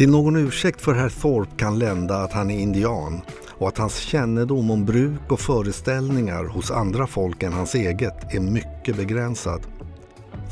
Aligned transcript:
Till 0.00 0.10
någon 0.10 0.36
ursäkt 0.36 0.80
för 0.80 0.94
herr 0.94 1.08
Thorpe 1.08 1.56
kan 1.56 1.78
lända 1.78 2.16
att 2.16 2.32
han 2.32 2.50
är 2.50 2.58
indian 2.58 3.20
och 3.48 3.68
att 3.68 3.78
hans 3.78 3.96
kännedom 3.96 4.70
om 4.70 4.84
bruk 4.84 5.32
och 5.32 5.40
föreställningar 5.40 6.44
hos 6.44 6.70
andra 6.70 7.06
folk 7.06 7.42
än 7.42 7.52
hans 7.52 7.74
eget 7.74 8.34
är 8.34 8.40
mycket 8.40 8.96
begränsad. 8.96 9.60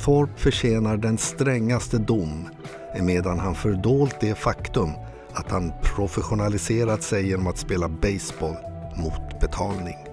Thorpe 0.04 0.32
förtjänar 0.36 0.96
den 0.96 1.18
strängaste 1.18 1.98
dom 1.98 2.48
emedan 2.94 3.38
han 3.38 3.54
fördolt 3.54 4.16
det 4.20 4.34
faktum 4.34 4.90
att 5.32 5.50
han 5.50 5.72
professionaliserat 5.82 7.02
sig 7.02 7.28
genom 7.28 7.46
att 7.46 7.58
spela 7.58 7.88
baseball 7.88 8.56
mot 8.96 9.40
betalning. 9.40 10.07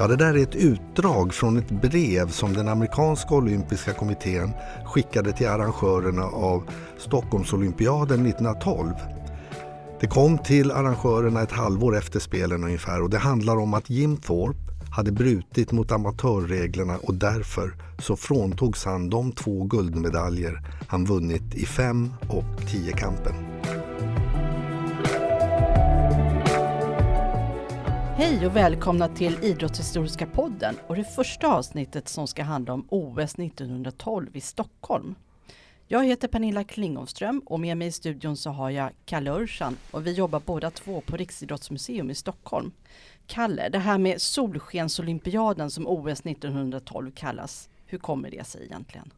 Ja, 0.00 0.06
det 0.06 0.16
där 0.16 0.34
är 0.34 0.42
ett 0.42 0.54
utdrag 0.54 1.34
från 1.34 1.56
ett 1.56 1.70
brev 1.70 2.28
som 2.28 2.52
den 2.52 2.68
amerikanska 2.68 3.34
olympiska 3.34 3.92
kommittén 3.92 4.52
skickade 4.84 5.32
till 5.32 5.48
arrangörerna 5.48 6.22
av 6.22 6.62
Stockholmsolympiaden 6.98 8.26
1912. 8.26 8.92
Det 10.00 10.06
kom 10.06 10.38
till 10.38 10.70
arrangörerna 10.70 11.42
ett 11.42 11.52
halvår 11.52 11.96
efter 11.96 12.20
spelen 12.20 12.64
ungefär 12.64 13.02
och 13.02 13.10
det 13.10 13.18
handlar 13.18 13.56
om 13.56 13.74
att 13.74 13.90
Jim 13.90 14.16
Thorpe 14.16 14.58
hade 14.90 15.12
brutit 15.12 15.72
mot 15.72 15.92
amatörreglerna 15.92 16.96
och 16.96 17.14
därför 17.14 17.74
så 17.98 18.16
fråntogs 18.16 18.84
han 18.84 19.10
de 19.10 19.32
två 19.32 19.64
guldmedaljer 19.64 20.62
han 20.88 21.04
vunnit 21.04 21.54
i 21.54 21.66
fem 21.66 22.12
och 22.28 22.68
tiokampen. 22.70 23.59
Hej 28.20 28.46
och 28.46 28.56
välkomna 28.56 29.08
till 29.08 29.44
Idrottshistoriska 29.44 30.26
podden 30.26 30.76
och 30.86 30.96
det 30.96 31.04
första 31.04 31.54
avsnittet 31.54 32.08
som 32.08 32.26
ska 32.26 32.42
handla 32.42 32.72
om 32.72 32.86
OS 32.88 33.34
1912 33.34 34.36
i 34.36 34.40
Stockholm. 34.40 35.14
Jag 35.88 36.04
heter 36.04 36.28
Pernilla 36.28 36.64
Klingonström 36.64 37.42
och 37.46 37.60
med 37.60 37.76
mig 37.76 37.88
i 37.88 37.92
studion 37.92 38.36
så 38.36 38.50
har 38.50 38.70
jag 38.70 38.90
Kalle 39.04 39.30
Örsan 39.30 39.76
och 39.90 40.06
vi 40.06 40.12
jobbar 40.12 40.42
båda 40.46 40.70
två 40.70 41.00
på 41.00 41.16
Riksidrottsmuseum 41.16 42.10
i 42.10 42.14
Stockholm. 42.14 42.72
Kalle, 43.26 43.68
det 43.68 43.78
här 43.78 43.98
med 43.98 44.20
Solskensolympiaden 44.20 45.70
som 45.70 45.86
OS 45.86 46.20
1912 46.20 47.10
kallas, 47.10 47.68
hur 47.86 47.98
kommer 47.98 48.30
det 48.30 48.46
sig 48.46 48.64
egentligen? 48.64 49.12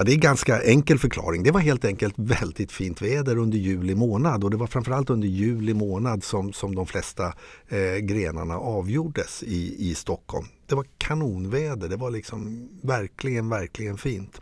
Ja, 0.00 0.04
det 0.04 0.12
är 0.12 0.14
en 0.14 0.20
ganska 0.20 0.62
enkel 0.62 0.98
förklaring. 0.98 1.42
Det 1.42 1.50
var 1.50 1.60
helt 1.60 1.84
enkelt 1.84 2.14
väldigt 2.16 2.72
fint 2.72 3.02
väder 3.02 3.38
under 3.38 3.58
juli 3.58 3.94
månad 3.94 4.44
och 4.44 4.50
det 4.50 4.56
var 4.56 4.66
framförallt 4.66 5.10
under 5.10 5.28
juli 5.28 5.74
månad 5.74 6.24
som, 6.24 6.52
som 6.52 6.74
de 6.74 6.86
flesta 6.86 7.32
eh, 7.68 7.96
grenarna 7.96 8.58
avgjordes 8.58 9.42
i, 9.42 9.90
i 9.90 9.94
Stockholm. 9.94 10.46
Det 10.66 10.74
var 10.74 10.86
kanonväder, 10.98 11.88
det 11.88 11.96
var 11.96 12.10
liksom 12.10 12.68
verkligen, 12.82 13.48
verkligen 13.48 13.98
fint. 13.98 14.40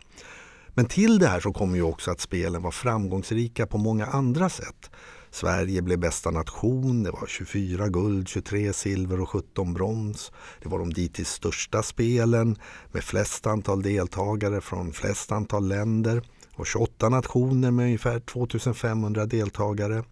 Men 0.73 0.85
till 0.85 1.19
det 1.19 1.27
här 1.27 1.39
så 1.39 1.53
kommer 1.53 1.75
ju 1.75 1.83
också 1.83 2.11
att 2.11 2.21
spelen 2.21 2.61
var 2.61 2.71
framgångsrika 2.71 3.67
på 3.67 3.77
många 3.77 4.05
andra 4.05 4.49
sätt. 4.49 4.89
Sverige 5.31 5.81
blev 5.81 5.99
bästa 5.99 6.31
nation, 6.31 7.03
det 7.03 7.11
var 7.11 7.27
24 7.27 7.87
guld, 7.87 8.27
23 8.27 8.73
silver 8.73 9.21
och 9.21 9.29
17 9.29 9.73
brons. 9.73 10.31
Det 10.61 10.69
var 10.69 10.79
de 10.79 10.93
dittills 10.93 11.29
största 11.29 11.83
spelen 11.83 12.55
med 12.91 13.03
flest 13.03 13.47
antal 13.47 13.81
deltagare 13.81 14.61
från 14.61 14.93
flest 14.93 15.31
antal 15.31 15.67
länder 15.67 16.21
och 16.55 16.67
28 16.67 17.09
nationer 17.09 17.71
med 17.71 17.85
ungefär 17.85 18.19
2500 18.19 19.25
deltagare. 19.25 20.03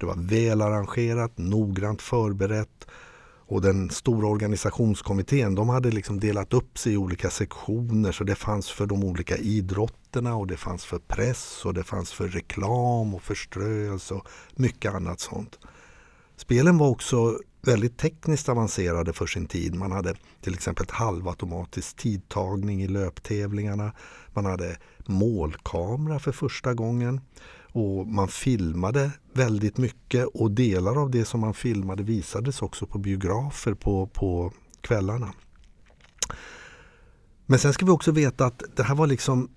Det 0.00 0.06
var 0.06 0.16
välarrangerat, 0.16 1.38
noggrant 1.38 2.02
förberett 2.02 2.86
och 3.46 3.60
den 3.60 3.90
stora 3.90 4.28
organisationskommittén 4.28 5.54
de 5.54 5.68
hade 5.68 5.90
liksom 5.90 6.20
delat 6.20 6.54
upp 6.54 6.78
sig 6.78 6.92
i 6.92 6.96
olika 6.96 7.30
sektioner 7.30 8.12
så 8.12 8.24
det 8.24 8.34
fanns 8.34 8.70
för 8.70 8.86
de 8.86 9.04
olika 9.04 9.36
idrotterna 9.36 10.36
och 10.36 10.46
det 10.46 10.56
fanns 10.56 10.84
för 10.84 10.98
press 10.98 11.64
och 11.64 11.74
det 11.74 11.84
fanns 11.84 12.12
för 12.12 12.28
reklam 12.28 13.14
och 13.14 13.22
förströelse 13.22 14.14
och 14.14 14.28
mycket 14.54 14.94
annat 14.94 15.20
sånt. 15.20 15.58
Spelen 16.36 16.78
var 16.78 16.88
också 16.88 17.38
väldigt 17.62 17.98
tekniskt 17.98 18.48
avancerade 18.48 19.12
för 19.12 19.26
sin 19.26 19.46
tid. 19.46 19.74
Man 19.74 19.92
hade 19.92 20.14
till 20.40 20.54
exempel 20.54 20.86
halvautomatisk 20.90 21.96
tidtagning 21.96 22.82
i 22.82 22.88
löptävlingarna. 22.88 23.92
Man 24.32 24.44
hade 24.44 24.76
målkamera 25.06 26.18
för 26.18 26.32
första 26.32 26.74
gången. 26.74 27.20
Och 27.76 28.06
man 28.06 28.28
filmade 28.28 29.10
väldigt 29.32 29.78
mycket 29.78 30.26
och 30.26 30.50
delar 30.50 31.02
av 31.02 31.10
det 31.10 31.24
som 31.24 31.40
man 31.40 31.54
filmade 31.54 32.02
visades 32.02 32.62
också 32.62 32.86
på 32.86 32.98
biografer 32.98 33.74
på, 33.74 34.06
på 34.06 34.52
kvällarna. 34.80 35.32
Men 37.46 37.58
sen 37.58 37.72
ska 37.72 37.86
vi 37.86 37.92
också 37.92 38.12
veta 38.12 38.46
att 38.46 38.62
det 38.76 38.82
här 38.82 38.94
var 38.94 39.06
liksom 39.06 39.48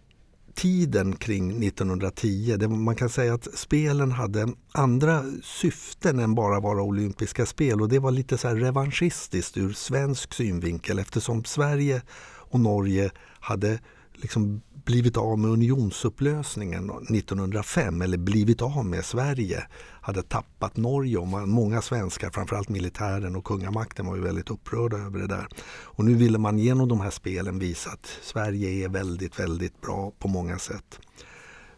tiden 0.57 1.15
kring 1.15 1.63
1910. 1.63 2.67
Man 2.67 2.95
kan 2.95 3.09
säga 3.09 3.33
att 3.33 3.57
spelen 3.57 4.11
hade 4.11 4.47
andra 4.71 5.23
syften 5.43 6.19
än 6.19 6.35
bara 6.35 6.59
vara 6.59 6.81
olympiska 6.81 7.45
spel 7.45 7.81
och 7.81 7.89
det 7.89 7.99
var 7.99 8.11
lite 8.11 8.37
så 8.37 8.47
här 8.47 8.55
revanschistiskt 8.55 9.57
ur 9.57 9.73
svensk 9.73 10.33
synvinkel 10.33 10.99
eftersom 10.99 11.43
Sverige 11.43 12.01
och 12.49 12.59
Norge 12.59 13.11
hade 13.39 13.79
liksom 14.13 14.61
blivit 14.87 15.17
av 15.17 15.39
med 15.39 15.51
unionsupplösningen 15.51 16.89
1905 16.89 18.01
eller 18.01 18.17
blivit 18.17 18.61
av 18.61 18.85
med 18.85 19.05
Sverige 19.05 19.63
hade 20.01 20.23
tappat 20.23 20.77
Norge 20.77 21.17
och 21.17 21.27
många 21.27 21.81
svenskar, 21.81 22.29
framförallt 22.29 22.69
militären 22.69 23.35
och 23.35 23.43
kungamakten 23.43 24.05
var 24.05 24.15
ju 24.15 24.21
väldigt 24.21 24.49
upprörda 24.49 24.97
över 24.97 25.19
det 25.19 25.27
där. 25.27 25.47
Och 25.67 26.05
nu 26.05 26.15
ville 26.15 26.37
man 26.37 26.59
genom 26.59 26.87
de 26.87 27.01
här 27.01 27.09
spelen 27.09 27.59
visa 27.59 27.89
att 27.89 28.05
Sverige 28.23 28.85
är 28.85 28.89
väldigt, 28.89 29.39
väldigt 29.39 29.81
bra 29.81 30.11
på 30.19 30.27
många 30.27 30.59
sätt. 30.59 30.99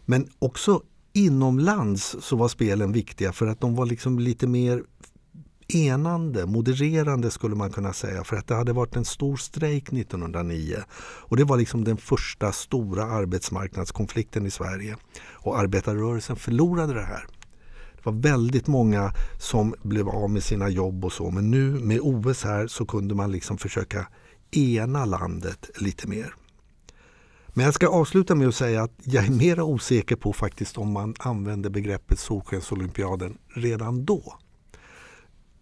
Men 0.04 0.28
också 0.38 0.82
inomlands 1.12 2.16
så 2.20 2.36
var 2.36 2.48
spelen 2.48 2.92
viktiga 2.92 3.32
för 3.32 3.46
att 3.46 3.60
de 3.60 3.76
var 3.76 3.86
liksom 3.86 4.18
lite 4.18 4.46
mer 4.46 4.82
enande, 5.74 6.46
modererande 6.46 7.30
skulle 7.30 7.54
man 7.54 7.70
kunna 7.70 7.92
säga 7.92 8.24
för 8.24 8.36
att 8.36 8.46
det 8.46 8.54
hade 8.54 8.72
varit 8.72 8.96
en 8.96 9.04
stor 9.04 9.36
strejk 9.36 9.92
1909 9.92 10.76
och 11.00 11.36
det 11.36 11.44
var 11.44 11.56
liksom 11.56 11.84
den 11.84 11.96
första 11.96 12.52
stora 12.52 13.04
arbetsmarknadskonflikten 13.04 14.46
i 14.46 14.50
Sverige 14.50 14.96
och 15.32 15.58
arbetarrörelsen 15.58 16.36
förlorade 16.36 16.94
det 16.94 17.04
här. 17.04 17.26
Det 17.94 18.10
var 18.10 18.12
väldigt 18.12 18.66
många 18.66 19.12
som 19.38 19.74
blev 19.82 20.08
av 20.08 20.30
med 20.30 20.42
sina 20.42 20.68
jobb 20.68 21.04
och 21.04 21.12
så 21.12 21.30
men 21.30 21.50
nu 21.50 21.70
med 21.70 22.00
OS 22.02 22.44
här 22.44 22.66
så 22.66 22.86
kunde 22.86 23.14
man 23.14 23.32
liksom 23.32 23.58
försöka 23.58 24.06
ena 24.50 25.04
landet 25.04 25.70
lite 25.76 26.08
mer. 26.08 26.34
Men 27.48 27.64
jag 27.64 27.74
ska 27.74 27.88
avsluta 27.88 28.34
med 28.34 28.48
att 28.48 28.54
säga 28.54 28.82
att 28.82 28.94
jag 29.04 29.26
är 29.26 29.30
mer 29.30 29.60
osäker 29.60 30.16
på 30.16 30.32
faktiskt 30.32 30.78
om 30.78 30.92
man 30.92 31.14
använde 31.18 31.70
begreppet 31.70 32.18
Solskensolympiaden 32.18 33.38
redan 33.54 34.04
då 34.04 34.38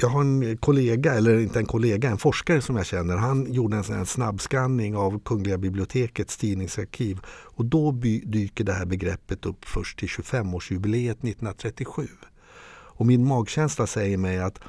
jag 0.00 0.08
har 0.08 0.20
en 0.20 0.56
kollega, 0.56 1.14
eller 1.14 1.40
inte 1.40 1.58
en 1.58 1.66
kollega, 1.66 2.10
en 2.10 2.18
forskare 2.18 2.60
som 2.60 2.76
jag 2.76 2.86
känner. 2.86 3.16
Han 3.16 3.52
gjorde 3.52 3.76
en 3.76 3.84
sån 3.84 4.06
snabbskanning 4.06 4.96
av 4.96 5.20
Kungliga 5.24 5.58
bibliotekets 5.58 6.36
tidningsarkiv 6.36 7.20
och 7.28 7.64
då 7.64 7.92
dyker 8.24 8.64
det 8.64 8.72
här 8.72 8.86
begreppet 8.86 9.46
upp 9.46 9.64
först 9.64 9.98
till 9.98 10.08
25-årsjubileet 10.08 11.10
1937. 11.10 12.08
Och 12.70 13.06
min 13.06 13.26
magkänsla 13.28 13.86
säger 13.86 14.18
mig 14.18 14.38
att 14.38 14.60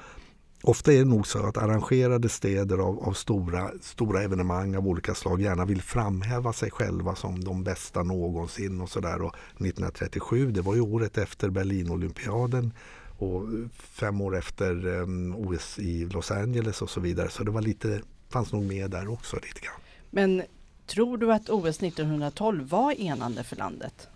ofta 0.63 0.93
är 0.93 0.97
det 0.97 1.05
nog 1.05 1.27
så 1.27 1.45
att 1.45 1.57
arrangerade 1.57 2.29
städer 2.29 2.77
av, 2.77 2.99
av, 2.99 3.13
stora, 3.13 3.71
stora 3.81 4.23
evenemang 4.23 4.75
av 4.75 4.87
olika 4.87 5.15
slag 5.15 5.41
gärna 5.41 5.65
vill 5.65 5.81
framhäva 5.81 6.53
sig 6.53 6.71
själva 6.71 7.15
som 7.15 7.43
de 7.43 7.63
bästa 7.63 8.03
någonsin 8.03 8.81
och 8.81 8.89
sådär. 8.89 9.15
1937, 9.15 10.51
det 10.51 10.61
var 10.61 10.75
ju 10.75 10.81
året 10.81 11.17
efter 11.17 11.49
Berlinolympiaden 11.49 12.73
och 13.19 13.47
fem 13.73 14.21
år 14.21 14.37
efter 14.37 14.87
ehm, 14.87 15.33
um, 15.33 15.35
OS 15.35 15.79
i 15.79 16.05
Los 16.05 16.31
Angeles 16.31 16.81
och 16.81 16.89
så 16.89 16.99
vidare. 16.99 17.29
Så 17.29 17.43
det 17.43 17.51
var 17.51 17.61
lite, 17.61 18.01
fanns 18.29 18.51
nog 18.51 18.63
med 18.63 18.91
där 18.91 19.07
också 19.07 19.35
lite 19.35 19.59
grann. 19.59 19.79
Men 20.09 20.43
tror 20.85 21.17
du 21.17 21.33
att 21.33 21.49
OS 21.49 21.83
1912 21.83 22.69
var 22.69 22.91
enande 23.01 23.43
för 23.43 23.55
landet? 23.55 24.07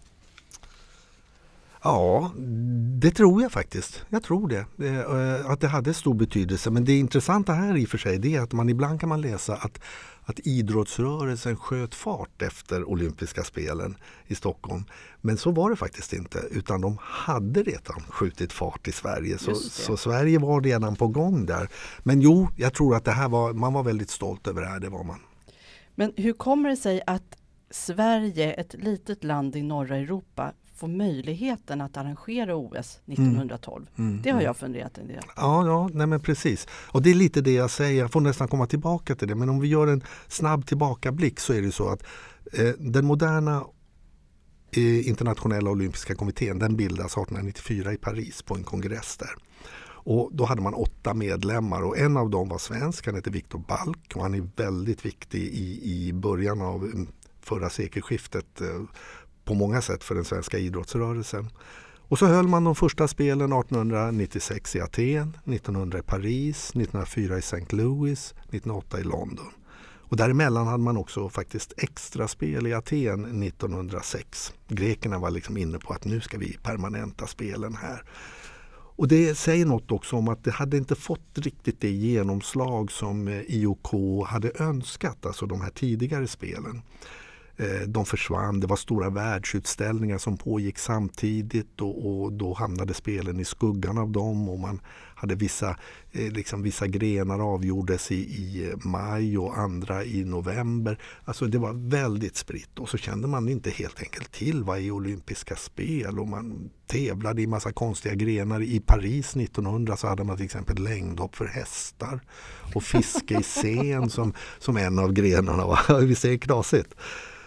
Ja, 1.83 2.31
det 3.01 3.12
tror 3.12 3.41
jag 3.41 3.51
faktiskt. 3.51 4.06
Jag 4.09 4.24
tror 4.24 4.47
det. 4.47 4.65
Eh, 4.88 5.51
att 5.51 5.62
det 5.62 5.68
hade 5.68 5.94
stor 5.94 6.13
betydelse. 6.13 6.71
Men 6.71 6.85
det 6.85 6.97
intressanta 6.97 7.53
här 7.53 7.77
i 7.77 7.85
och 7.85 7.89
för 7.89 7.97
sig 7.97 8.18
det 8.19 8.35
är 8.35 8.41
att 8.41 8.53
man 8.53 8.69
ibland 8.69 9.00
kan 9.00 9.09
man 9.09 9.21
läsa 9.21 9.56
att 9.56 9.80
att 10.25 10.39
idrottsrörelsen 10.39 11.57
sköt 11.57 11.95
fart 11.95 12.41
efter 12.41 12.89
olympiska 12.89 13.44
spelen 13.44 13.97
i 14.27 14.35
Stockholm. 14.35 14.83
Men 15.21 15.38
så 15.38 15.51
var 15.51 15.69
det 15.69 15.75
faktiskt 15.75 16.13
inte 16.13 16.39
utan 16.51 16.81
de 16.81 16.97
hade 17.01 17.63
redan 17.63 18.01
skjutit 18.09 18.53
fart 18.53 18.88
i 18.88 18.91
Sverige. 18.91 19.38
Så, 19.38 19.56
så, 19.56 19.97
Sverige 19.97 20.39
var 20.39 20.62
redan 20.62 20.95
på 20.95 21.07
gång 21.07 21.45
där. 21.45 21.69
Men 22.00 22.21
jo, 22.21 22.47
jag 22.56 22.74
tror 22.74 22.95
att 22.95 23.06
det 23.06 23.12
här 23.12 23.30
var, 23.30 23.53
man 23.53 23.74
var 23.74 23.83
väldigt 23.83 24.09
stolt 24.09 24.47
över 24.47 24.62
det 24.62 24.68
här, 24.68 24.80
det 24.80 24.89
var 24.89 25.03
man. 25.03 25.19
Men 25.95 26.13
hur 26.15 26.33
kommer 26.33 26.69
det 26.69 26.77
sig 26.77 27.01
att 27.07 27.38
Sverige, 27.71 28.53
ett 28.53 28.74
litet 28.74 29.24
land 29.24 29.56
i 29.56 29.63
norra 29.63 29.97
Europa, 29.97 30.53
få 30.75 30.87
möjligheten 30.87 31.81
att 31.81 31.97
arrangera 31.97 32.55
OS 32.55 32.99
1912. 33.05 33.85
Mm. 33.95 34.09
Mm. 34.09 34.21
Det 34.21 34.29
har 34.29 34.35
mm. 34.35 34.45
jag 34.45 34.57
funderat 34.57 34.97
en 34.97 35.07
del 35.07 35.23
Ja, 35.35 35.65
ja 35.65 35.89
nej 35.93 36.07
men 36.07 36.19
precis. 36.19 36.67
Och 36.71 37.01
det 37.01 37.09
är 37.09 37.15
lite 37.15 37.41
det 37.41 37.53
jag 37.53 37.71
säger, 37.71 38.01
jag 38.01 38.11
får 38.11 38.21
nästan 38.21 38.47
komma 38.47 38.67
tillbaka 38.67 39.15
till 39.15 39.27
det. 39.27 39.35
Men 39.35 39.49
om 39.49 39.59
vi 39.59 39.67
gör 39.67 39.87
en 39.87 40.03
snabb 40.27 40.65
tillbakablick 40.65 41.39
så 41.39 41.53
är 41.53 41.61
det 41.61 41.71
så 41.71 41.89
att 41.89 42.03
eh, 42.53 42.73
den 42.79 43.05
moderna 43.05 43.63
internationella 44.81 45.69
olympiska 45.69 46.15
kommittén 46.15 46.59
den 46.59 46.75
bildas 46.75 47.11
1894 47.11 47.93
i 47.93 47.97
Paris 47.97 48.41
på 48.41 48.55
en 48.55 48.63
kongress 48.63 49.17
där. 49.17 49.35
Och 50.05 50.29
då 50.33 50.45
hade 50.45 50.61
man 50.61 50.73
åtta 50.73 51.13
medlemmar 51.13 51.81
och 51.81 51.97
en 51.97 52.17
av 52.17 52.29
dem 52.29 52.49
var 52.49 52.57
svensk, 52.57 53.05
han 53.05 53.15
heter 53.15 53.31
Viktor 53.31 53.59
Balk 53.59 54.11
och 54.15 54.21
han 54.21 54.33
är 54.33 54.49
väldigt 54.55 55.05
viktig 55.05 55.39
i, 55.39 55.93
i 56.07 56.13
början 56.13 56.61
av 56.61 56.83
mm, 56.83 57.07
förra 57.41 57.69
sekelskiftet 57.69 58.61
eh, 58.61 58.81
på 59.45 59.54
många 59.54 59.81
sätt 59.81 60.04
för 60.04 60.16
den 60.16 60.25
svenska 60.25 60.57
idrottsrörelsen. 60.57 61.50
Och 62.07 62.19
så 62.19 62.25
höll 62.25 62.48
man 62.48 62.63
de 62.63 62.75
första 62.75 63.07
spelen 63.07 63.54
1896 63.54 64.75
i 64.75 64.81
Aten, 64.81 65.38
1900 65.45 66.00
i 66.00 66.01
Paris, 66.01 66.69
1904 66.69 67.36
i 67.36 67.40
St. 67.40 67.75
Louis, 67.75 68.31
1908 68.31 69.00
i 69.00 69.04
London. 69.04 69.50
Och 70.13 70.18
däremellan 70.18 70.68
hade 70.68 70.84
man 70.84 70.98
också 70.98 71.30
faktiskt 71.30 71.74
extra 71.78 72.28
spel 72.28 72.68
i 72.68 72.74
Aten 72.74 73.44
1906. 73.44 74.54
Grekerna 74.68 75.19
var 75.19 75.31
liksom 75.31 75.57
inne 75.57 75.80
på 75.80 75.94
att 75.94 76.06
nu 76.06 76.22
ska 76.22 76.38
vi 76.38 76.57
permanenta 76.63 77.28
spelen 77.28 77.75
här. 77.75 78.04
Och 78.95 79.07
det 79.07 79.36
säger 79.36 79.66
något 79.66 79.92
också 79.92 80.16
om 80.16 80.28
att 80.28 80.44
det 80.44 80.51
hade 80.51 80.78
inte 80.78 80.95
fått 80.95 81.38
riktigt 81.38 81.81
det 81.81 81.92
genomslag 81.92 82.92
som 82.92 83.28
eh, 83.28 83.42
IOK 83.48 83.88
hade 84.28 84.51
önskat, 84.60 85.25
alltså 85.25 85.45
de 85.45 85.62
här 85.62 85.69
tidigare 85.69 86.28
spelen. 86.28 86.81
Eh, 87.57 87.88
de 87.88 88.05
försvann, 88.05 88.59
det 88.59 88.67
var 88.67 88.75
stora 88.75 89.09
världsutställningar 89.09 90.17
som 90.17 90.38
pågick 90.38 90.77
samtidigt 90.77 91.81
och, 91.81 92.23
och, 92.23 92.33
då 92.33 92.53
hamnade 92.53 92.94
spelen 92.94 93.39
i 93.39 93.45
skuggan 93.45 93.97
av 93.97 94.11
dem 94.11 94.50
och 94.50 94.59
man 94.59 94.81
hade 95.15 95.35
vissa, 95.35 95.77
eh, 96.11 96.31
liksom 96.31 96.61
vissa 96.63 96.88
grenar 96.88 97.53
avgjordes 97.53 98.11
i, 98.11 98.15
i 98.15 98.73
maj 98.75 99.38
och 99.38 99.57
andra 99.57 100.03
i 100.03 100.25
november. 100.25 100.97
Alltså 101.25 101.45
det 101.45 101.57
var 101.57 101.89
väldigt 101.89 102.35
spritt 102.35 102.79
och 102.79 102.89
så 102.89 102.97
kände 102.97 103.27
man 103.27 103.50
inte 103.50 103.69
helt 103.69 103.99
enkelt 103.99 104.31
till 104.31 104.63
vad 104.63 104.79
är 104.79 104.91
olympiska 104.91 105.56
spel 105.56 106.19
och 106.19 106.27
man 106.27 106.69
tävlade 106.88 107.41
i 107.41 107.47
massa 107.47 107.71
konstiga 107.71 108.15
grenar. 108.15 108.61
I 108.61 108.79
Paris 108.79 109.35
1900 109.35 109.97
så 109.97 110.07
hade 110.07 110.23
man 110.23 110.35
till 110.38 110.45
exempel 110.45 110.83
längdhopp 110.83 111.35
för 111.35 111.45
hästar 111.45 112.21
och 112.75 112.83
fiske 112.83 113.39
i 113.39 113.44
sen 113.44 114.09
som, 114.09 114.33
som 114.59 114.77
en 114.77 114.99
av 114.99 115.13
grenarna. 115.13 115.99
Visst 116.01 116.25
är 116.25 116.29
det 116.29 116.38
knasigt? 116.38 116.95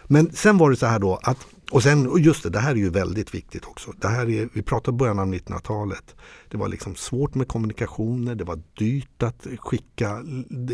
Men 0.07 0.33
sen 0.33 0.59
var 0.59 0.71
det 0.71 0.77
så 0.77 0.87
här 0.87 0.99
då 0.99 1.19
att 1.23 1.47
och 1.71 1.83
sen, 1.83 2.07
och 2.07 2.21
just 2.21 2.43
det, 2.43 2.51
det 2.51 2.59
här 2.59 2.71
är 2.71 2.77
ju 2.77 2.91
väldigt 2.91 3.35
viktigt 3.35 3.65
också. 3.65 3.93
Det 4.01 4.09
här 4.09 4.31
är, 4.31 4.49
vi 4.53 4.63
pratar 4.63 4.93
början 4.93 5.19
av 5.19 5.27
1900-talet. 5.27 6.15
Det 6.49 6.57
var 6.57 6.69
liksom 6.69 6.95
svårt 6.95 7.35
med 7.35 7.49
kommunikationer, 7.49 8.35
det 8.35 8.45
var 8.45 8.61
dyrt 8.79 9.23
att 9.23 9.47
skicka 9.59 10.23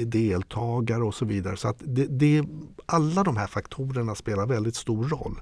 deltagare 0.06 1.02
och 1.04 1.14
så 1.14 1.24
vidare. 1.24 1.56
Så 1.56 1.68
att 1.68 1.76
det, 1.78 2.06
det, 2.06 2.44
alla 2.86 3.24
de 3.24 3.36
här 3.36 3.46
faktorerna 3.46 4.14
spelar 4.14 4.46
väldigt 4.46 4.76
stor 4.76 5.08
roll. 5.08 5.40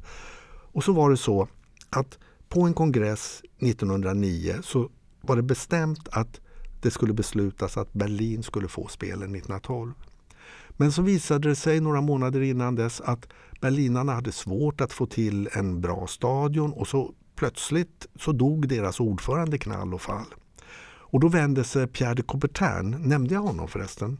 Och 0.72 0.84
så 0.84 0.93
var 0.93 1.10
det 1.10 1.16
så 1.16 1.48
att 1.90 2.19
på 2.48 2.62
en 2.62 2.75
kongress 2.75 3.43
1909 3.58 4.54
så 4.62 4.90
var 5.20 5.36
det 5.36 5.43
bestämt 5.43 6.08
att 6.12 6.40
det 6.82 6.90
skulle 6.90 7.12
beslutas 7.12 7.76
att 7.76 7.93
Berlin 7.93 8.43
skulle 8.43 8.69
få 8.69 8.88
spelen 8.88 9.34
1912. 9.34 9.93
Men 10.76 10.93
så 10.93 11.02
visade 11.02 11.48
det 11.48 11.56
sig 11.56 11.81
några 11.81 12.00
månader 12.00 12.40
innan 12.40 12.75
dess 12.75 13.00
att 13.00 13.28
berlinarna 13.60 14.12
hade 14.12 14.32
svårt 14.32 14.80
att 14.80 14.92
få 14.92 15.06
till 15.06 15.48
en 15.52 15.80
bra 15.80 16.06
stadion 16.06 16.72
och 16.72 16.88
så 16.88 17.14
plötsligt 17.36 18.06
så 18.16 18.32
dog 18.32 18.68
deras 18.68 19.00
ordförande 19.00 19.58
knall 19.58 19.94
och 19.94 20.02
fall. 20.02 20.26
Och 21.12 21.20
då 21.20 21.28
vände 21.28 21.64
sig 21.64 21.86
Pierre 21.86 22.14
de 22.14 22.22
Coubertin, 22.22 22.90
nämnde 22.90 23.34
jag 23.34 23.40
honom 23.40 23.68
förresten? 23.68 24.18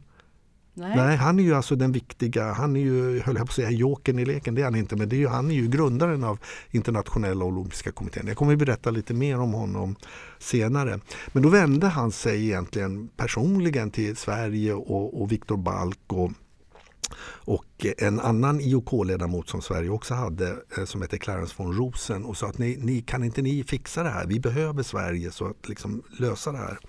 Nej. 0.73 0.95
Nej. 0.95 1.17
han 1.17 1.39
är 1.39 1.43
ju 1.43 1.55
alltså 1.55 1.75
den 1.75 1.91
viktiga, 1.91 2.53
han 2.53 2.75
är 2.75 2.79
ju, 2.79 3.19
höll 3.19 3.35
jag 3.35 3.47
på 3.47 3.51
att 3.51 3.55
säga, 3.55 3.69
jokern 3.69 4.19
i 4.19 4.25
leken, 4.25 4.55
det 4.55 4.61
är 4.61 4.65
han 4.65 4.75
inte, 4.75 4.95
men 4.95 5.09
det 5.09 5.15
är 5.15 5.17
ju, 5.17 5.27
han 5.27 5.51
är 5.51 5.55
ju 5.55 5.67
grundaren 5.67 6.23
av 6.23 6.39
internationella 6.71 7.45
olympiska 7.45 7.91
kommittén. 7.91 8.27
Jag 8.27 8.37
kommer 8.37 8.53
att 8.53 8.59
berätta 8.59 8.91
lite 8.91 9.13
mer 9.13 9.39
om 9.39 9.53
honom 9.53 9.95
senare. 10.39 10.99
Men 11.27 11.43
då 11.43 11.49
vände 11.49 11.87
han 11.87 12.11
sig 12.11 12.45
egentligen 12.45 13.07
personligen 13.17 13.91
till 13.91 14.15
Sverige 14.15 14.73
och, 14.73 15.21
och 15.21 15.31
Viktor 15.31 15.57
Balk 15.57 15.99
och 16.07 16.31
och 17.23 17.85
eh, 17.85 18.07
en 18.07 18.19
annan 18.19 18.59
IOK-ledamot 18.61 19.49
som 19.49 19.61
Sverige 19.61 19.89
också 19.89 20.13
hade 20.13 20.55
eh, 20.77 20.85
som 20.85 21.01
heter 21.01 21.17
Clarence 21.17 21.55
von 21.57 21.77
Rosen 21.77 22.25
och 22.25 22.37
sa 22.37 22.47
att 22.47 22.57
ni, 22.57 22.77
ni, 22.79 23.01
kan 23.01 23.23
inte 23.23 23.41
ni 23.41 23.63
fixa 23.63 24.03
det 24.03 24.09
här? 24.09 24.27
Vi 24.27 24.39
behöver 24.39 24.83
Sverige 24.83 25.31
så 25.31 25.45
att 25.45 25.69
liksom 25.69 26.03
lösa 26.19 26.51
det 26.51 26.57
här. 26.57 26.79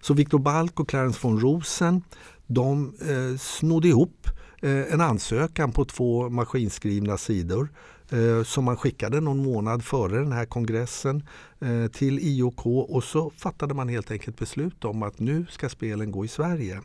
Så 0.00 0.14
Viktor 0.14 0.38
Balk 0.38 0.80
och 0.80 0.88
Clarence 0.88 1.18
von 1.22 1.40
Rosen 1.40 2.02
de 2.46 2.94
eh, 3.00 3.38
snodde 3.38 3.88
ihop 3.88 4.28
eh, 4.62 4.92
en 4.92 5.00
ansökan 5.00 5.72
på 5.72 5.84
två 5.84 6.28
maskinskrivna 6.28 7.16
sidor 7.16 7.68
eh, 8.10 8.42
som 8.44 8.64
man 8.64 8.76
skickade 8.76 9.20
någon 9.20 9.42
månad 9.42 9.84
före 9.84 10.18
den 10.18 10.32
här 10.32 10.44
kongressen 10.44 11.22
eh, 11.60 11.86
till 11.86 12.18
IOK 12.18 12.66
och 12.66 13.04
så 13.04 13.30
fattade 13.30 13.74
man 13.74 13.88
helt 13.88 14.10
enkelt 14.10 14.38
beslut 14.38 14.84
om 14.84 15.02
att 15.02 15.18
nu 15.18 15.46
ska 15.50 15.68
spelen 15.68 16.12
gå 16.12 16.24
i 16.24 16.28
Sverige. 16.28 16.80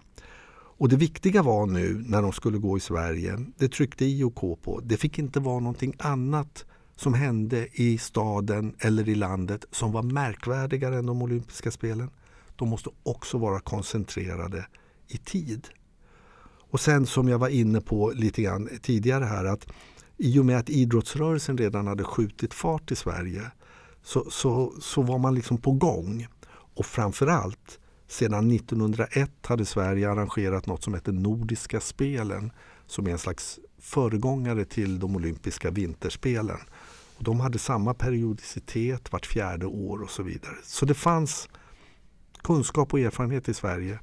Och 0.77 0.89
det 0.89 0.95
viktiga 0.95 1.43
var 1.43 1.65
nu 1.65 2.03
när 2.07 2.21
de 2.21 2.31
skulle 2.31 2.57
gå 2.57 2.77
i 2.77 2.79
Sverige, 2.79 3.39
det 3.57 3.67
tryckte 3.67 4.05
IOK 4.05 4.61
på, 4.61 4.81
det 4.83 4.97
fick 4.97 5.19
inte 5.19 5.39
vara 5.39 5.59
någonting 5.59 5.93
annat 5.99 6.65
som 6.95 7.13
hände 7.13 7.67
i 7.71 7.97
staden 7.97 8.75
eller 8.79 9.09
i 9.09 9.15
landet 9.15 9.65
som 9.71 9.91
var 9.91 10.03
märkvärdigare 10.03 10.97
än 10.97 11.05
de 11.05 11.21
olympiska 11.21 11.71
spelen. 11.71 12.09
De 12.55 12.69
måste 12.69 12.89
också 13.03 13.37
vara 13.37 13.59
koncentrerade 13.59 14.67
i 15.07 15.17
tid. 15.17 15.67
Och 16.69 16.79
sen 16.79 17.05
som 17.05 17.27
jag 17.27 17.39
var 17.39 17.49
inne 17.49 17.81
på 17.81 18.11
lite 18.15 18.41
grann 18.41 18.69
tidigare 18.81 19.25
här 19.25 19.45
att 19.45 19.67
i 20.17 20.39
och 20.39 20.45
med 20.45 20.57
att 20.57 20.69
idrottsrörelsen 20.69 21.57
redan 21.57 21.87
hade 21.87 22.03
skjutit 22.03 22.53
fart 22.53 22.91
i 22.91 22.95
Sverige 22.95 23.41
så, 24.03 24.25
så, 24.31 24.73
så 24.81 25.01
var 25.01 25.17
man 25.17 25.35
liksom 25.35 25.57
på 25.57 25.71
gång. 25.71 26.27
Och 26.75 26.85
framförallt 26.85 27.79
sedan 28.13 28.51
1901 28.51 29.31
hade 29.41 29.65
Sverige 29.65 30.11
arrangerat 30.11 30.65
något 30.65 30.83
som 30.83 30.93
heter 30.93 31.11
Nordiska 31.11 31.79
spelen 31.79 32.51
som 32.87 33.07
är 33.07 33.11
en 33.11 33.17
slags 33.17 33.59
föregångare 33.79 34.65
till 34.65 34.99
de 34.99 35.15
olympiska 35.15 35.71
vinterspelen. 35.71 36.57
Och 37.17 37.23
de 37.23 37.39
hade 37.39 37.59
samma 37.59 37.93
periodicitet 37.93 39.11
vart 39.11 39.25
fjärde 39.25 39.65
år 39.65 40.01
och 40.01 40.09
så 40.09 40.23
vidare. 40.23 40.55
Så 40.63 40.85
det 40.85 40.93
fanns 40.93 41.49
kunskap 42.41 42.93
och 42.93 42.99
erfarenhet 42.99 43.49
i 43.49 43.53
Sverige. 43.53 43.99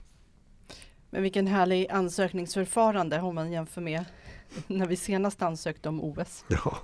Men 1.11 1.23
vilken 1.23 1.47
härlig 1.47 1.91
ansökningsförfarande 1.91 3.21
om 3.21 3.35
man 3.35 3.53
jämför 3.53 3.81
med 3.81 4.05
när 4.67 4.87
vi 4.87 4.97
senast 4.97 5.43
ansökte 5.43 5.89
om 5.89 6.05
OS. 6.05 6.45
Ja. 6.49 6.79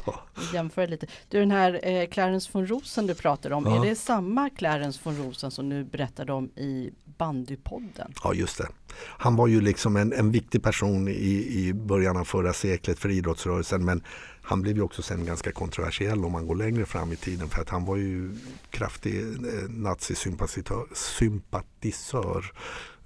Jämför 0.55 0.87
lite. 0.87 1.07
Du 1.29 1.41
den 1.41 1.51
här 1.51 1.81
eh, 1.83 2.07
Clarence 2.07 2.51
von 2.53 2.67
Rosen 2.67 3.07
du 3.07 3.15
pratade 3.15 3.55
om, 3.55 3.65
ja. 3.67 3.77
är 3.77 3.89
det 3.89 3.97
samma 3.97 4.51
Clarence 4.51 5.01
von 5.03 5.17
Rosen 5.17 5.51
som 5.51 5.69
du 5.69 5.85
berättade 5.85 6.33
om 6.33 6.51
i 6.57 6.93
bandypodden? 7.19 8.13
Ja 8.25 8.35
just 8.35 8.59
det. 8.59 8.69
Han 8.99 9.37
var 9.37 9.47
ju 9.47 9.61
liksom 9.61 9.97
en, 9.97 10.13
en 10.13 10.31
viktig 10.31 10.63
person 10.63 11.09
i, 11.09 11.47
i 11.51 11.73
början 11.75 12.17
av 12.17 12.25
förra 12.25 12.53
seklet 12.53 12.99
för 12.99 13.09
idrottsrörelsen 13.09 13.85
men 13.85 14.03
han 14.43 14.63
blev 14.63 14.77
ju 14.77 14.83
också 14.83 15.03
sen 15.03 15.25
ganska 15.25 15.53
kontroversiell 15.53 16.25
om 16.25 16.33
man 16.33 16.47
går 16.47 16.57
längre 16.57 16.87
fram 16.87 17.13
i 17.13 17.17
tiden 17.17 17.49
för 17.49 17.63
att 17.63 17.69
han 17.69 17.85
var 17.85 17.97
ju 17.97 18.37
kraftig 18.71 19.21
eh, 19.21 19.25
nazisympatisör 19.69 22.53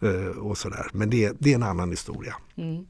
eh, 0.02 0.38
och 0.38 0.59
sådär. 0.59 0.87
Men 0.93 1.11
det, 1.11 1.33
det 1.38 1.50
är 1.50 1.55
en 1.55 1.62
annan 1.62 1.90
historia. 1.90 2.37
Mm. 2.57 2.87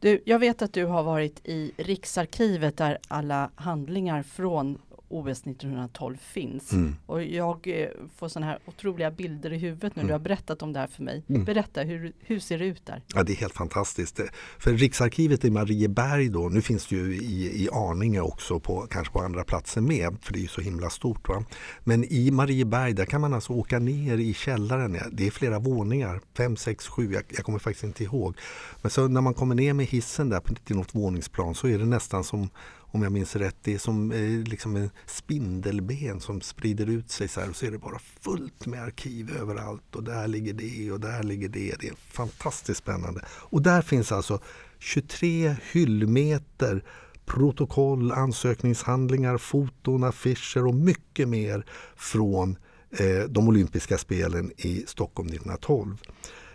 Du, 0.00 0.22
jag 0.26 0.38
vet 0.38 0.62
att 0.62 0.72
du 0.72 0.84
har 0.84 1.02
varit 1.02 1.40
i 1.44 1.72
Riksarkivet 1.76 2.76
där 2.76 2.98
alla 3.08 3.50
handlingar 3.54 4.22
från 4.22 4.78
OS 5.08 5.28
1912 5.28 6.16
finns. 6.16 6.72
Mm. 6.72 6.96
Och 7.06 7.22
jag 7.22 7.66
eh, 7.66 7.88
får 8.16 8.28
sådana 8.28 8.46
här 8.46 8.58
otroliga 8.66 9.10
bilder 9.10 9.52
i 9.52 9.58
huvudet 9.58 9.96
nu. 9.96 10.00
Mm. 10.00 10.06
Du 10.06 10.14
har 10.14 10.20
berättat 10.20 10.62
om 10.62 10.72
det 10.72 10.80
här 10.80 10.86
för 10.86 11.02
mig. 11.02 11.24
Mm. 11.28 11.44
Berätta, 11.44 11.82
hur, 11.82 12.12
hur 12.20 12.40
ser 12.40 12.58
det 12.58 12.66
ut 12.66 12.86
där? 12.86 13.02
Ja, 13.14 13.22
det 13.22 13.32
är 13.32 13.36
helt 13.36 13.52
fantastiskt. 13.52 14.20
För 14.58 14.72
Riksarkivet 14.72 15.44
i 15.44 15.50
Marieberg 15.50 16.28
då, 16.28 16.48
nu 16.48 16.62
finns 16.62 16.86
det 16.86 16.96
ju 16.96 17.16
i, 17.16 17.64
i 17.64 17.68
Arninge 17.72 18.20
också, 18.20 18.60
på, 18.60 18.86
kanske 18.90 19.12
på 19.12 19.20
andra 19.20 19.44
platser 19.44 19.80
med, 19.80 20.16
för 20.22 20.32
det 20.32 20.38
är 20.38 20.42
ju 20.42 20.48
så 20.48 20.60
himla 20.60 20.90
stort. 20.90 21.28
Va? 21.28 21.44
Men 21.84 22.04
i 22.04 22.30
Marieberg, 22.30 22.92
där 22.92 23.04
kan 23.04 23.20
man 23.20 23.34
alltså 23.34 23.52
åka 23.52 23.78
ner 23.78 24.18
i 24.18 24.34
källaren. 24.34 24.98
Det 25.12 25.26
är 25.26 25.30
flera 25.30 25.58
våningar, 25.58 26.20
fem, 26.36 26.56
sex, 26.56 26.88
sju, 26.88 27.12
jag, 27.12 27.22
jag 27.28 27.44
kommer 27.44 27.58
faktiskt 27.58 27.84
inte 27.84 28.04
ihåg. 28.04 28.36
Men 28.82 28.90
så 28.90 29.08
när 29.08 29.20
man 29.20 29.34
kommer 29.34 29.54
ner 29.54 29.72
med 29.72 29.86
hissen 29.86 30.28
där 30.28 30.40
till 30.64 30.76
något 30.76 30.94
våningsplan 30.94 31.54
så 31.54 31.68
är 31.68 31.78
det 31.78 31.86
nästan 31.86 32.24
som 32.24 32.48
om 32.90 33.02
jag 33.02 33.12
minns 33.12 33.36
rätt, 33.36 33.56
det 33.62 33.74
är 33.74 33.78
som 33.78 34.12
eh, 34.12 34.48
liksom 34.48 34.76
en 34.76 34.90
spindelben 35.06 36.20
som 36.20 36.40
sprider 36.40 36.86
ut 36.86 37.10
sig 37.10 37.28
så 37.28 37.40
här 37.40 37.50
och 37.50 37.56
så 37.56 37.66
är 37.66 37.70
det 37.70 37.78
bara 37.78 37.98
fullt 38.20 38.66
med 38.66 38.82
arkiv 38.82 39.36
överallt 39.40 39.96
och 39.96 40.04
där 40.04 40.28
ligger 40.28 40.52
det 40.52 40.92
och 40.92 41.00
där 41.00 41.22
ligger 41.22 41.48
det. 41.48 41.74
Det 41.80 41.88
är 41.88 41.94
fantastiskt 42.12 42.78
spännande. 42.78 43.24
Och 43.30 43.62
där 43.62 43.82
finns 43.82 44.12
alltså 44.12 44.40
23 44.78 45.56
hyllmeter 45.72 46.84
protokoll, 47.26 48.12
ansökningshandlingar, 48.12 49.38
foton, 49.38 50.04
affischer 50.04 50.66
och 50.66 50.74
mycket 50.74 51.28
mer 51.28 51.66
från 51.96 52.56
eh, 52.90 53.28
de 53.28 53.48
olympiska 53.48 53.98
spelen 53.98 54.52
i 54.56 54.84
Stockholm 54.86 55.28
1912. 55.28 55.96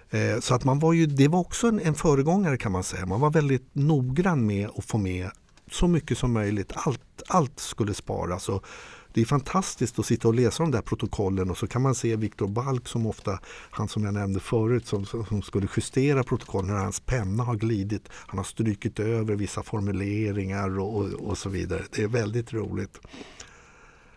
Eh, 0.10 0.40
så 0.40 0.56
att 0.56 0.64
man 0.64 0.80
var 0.80 0.94
ju, 0.94 1.06
det 1.06 1.28
var 1.28 1.40
också 1.40 1.68
en, 1.68 1.80
en 1.80 1.96
föregångare 1.96 2.58
kan 2.58 2.72
man 2.72 2.84
säga. 2.84 3.06
Man 3.06 3.22
var 3.22 3.32
väldigt 3.32 3.70
noggrann 3.74 4.46
med 4.46 4.70
att 4.76 4.86
få 4.86 4.98
med 4.98 5.30
så 5.74 5.88
mycket 5.88 6.18
som 6.18 6.34
möjligt. 6.34 6.72
Allt, 6.76 7.24
allt, 7.28 7.60
skulle 7.60 7.94
sparas. 7.94 8.50
Och 8.50 8.66
det 9.14 9.22
är 9.22 9.26
fantastiskt 9.26 10.00
att 10.00 10.06
sitta 10.06 10.28
och 10.28 10.34
läsa 10.34 10.64
de 10.64 10.72
där 10.72 10.82
protokollen 10.82 11.52
och 11.52 11.58
så 11.58 11.68
kan 11.68 11.82
man 11.82 11.96
se 11.96 12.16
Viktor 12.16 12.48
Balk 12.48 12.88
som 12.88 13.06
ofta, 13.06 13.40
han 13.72 13.88
som 13.88 14.04
jag 14.04 14.14
nämnde 14.14 14.40
förut, 14.40 14.88
som, 14.88 15.06
som 15.06 15.42
skulle 15.42 15.68
justera 15.78 16.24
protokollen 16.24 16.76
när 16.76 16.84
hans 16.84 17.00
penna 17.00 17.44
har 17.44 17.56
glidit. 17.56 18.10
Han 18.12 18.38
har 18.38 18.44
strykit 18.44 19.00
över 19.00 19.36
vissa 19.36 19.64
formuleringar 19.64 20.80
och, 20.80 20.98
och, 20.98 21.10
och 21.10 21.38
så 21.38 21.50
vidare. 21.50 21.84
Det 21.92 22.04
är 22.04 22.08
väldigt 22.08 22.54
roligt. 22.54 23.00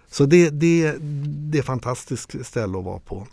Så 0.08 0.26
det, 0.26 0.50
det, 0.50 0.96
det 1.50 1.58
är 1.58 1.60
ett 1.60 1.66
fantastiskt 1.66 2.46
ställe 2.46 2.78
att 2.78 2.84
vara 2.84 2.98
på. 2.98 3.26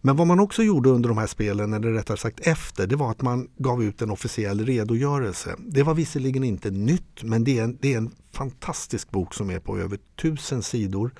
Men 0.00 0.16
vad 0.16 0.26
man 0.26 0.40
också 0.40 0.62
gjorde 0.62 0.90
under 0.90 1.08
de 1.08 1.18
här 1.18 1.26
spelen, 1.26 1.72
eller 1.72 1.92
rättare 1.92 2.16
sagt 2.16 2.40
efter, 2.40 2.86
det 2.86 2.96
var 2.96 3.10
att 3.10 3.22
man 3.22 3.48
gav 3.56 3.82
ut 3.82 4.02
en 4.02 4.10
officiell 4.10 4.66
redogörelse. 4.66 5.56
Det 5.58 5.82
var 5.82 5.94
visserligen 5.94 6.44
inte 6.44 6.70
nytt, 6.70 7.22
men 7.22 7.44
det 7.44 7.58
är 7.58 7.64
en, 7.64 7.78
det 7.80 7.94
är 7.94 7.98
en 7.98 8.10
fantastisk 8.32 9.10
bok 9.10 9.34
som 9.34 9.50
är 9.50 9.60
på 9.60 9.78
över 9.78 9.98
tusen 10.16 10.62
sidor. 10.62 11.10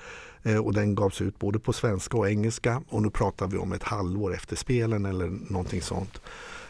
Eh, 0.42 0.58
och 0.58 0.74
den 0.74 0.94
gavs 0.94 1.20
ut 1.20 1.38
både 1.38 1.58
på 1.58 1.72
svenska 1.72 2.16
och 2.16 2.30
engelska 2.30 2.82
och 2.88 3.02
nu 3.02 3.10
pratar 3.10 3.46
vi 3.46 3.58
om 3.58 3.72
ett 3.72 3.82
halvår 3.82 4.34
efter 4.34 4.56
spelen 4.56 5.04
eller 5.04 5.26
någonting 5.26 5.82
sånt. 5.82 6.20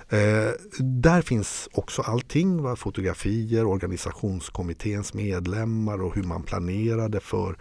Eh, 0.09 0.51
där 0.81 1.23
finns 1.23 1.69
också 1.73 2.03
allting, 2.03 2.63
va? 2.63 2.77
fotografier, 2.77 3.65
organisationskommitténs 3.65 5.15
medlemmar 5.15 6.03
och 6.03 6.15
hur 6.15 6.23
man 6.23 6.43
planerade 6.43 7.21
för 7.21 7.57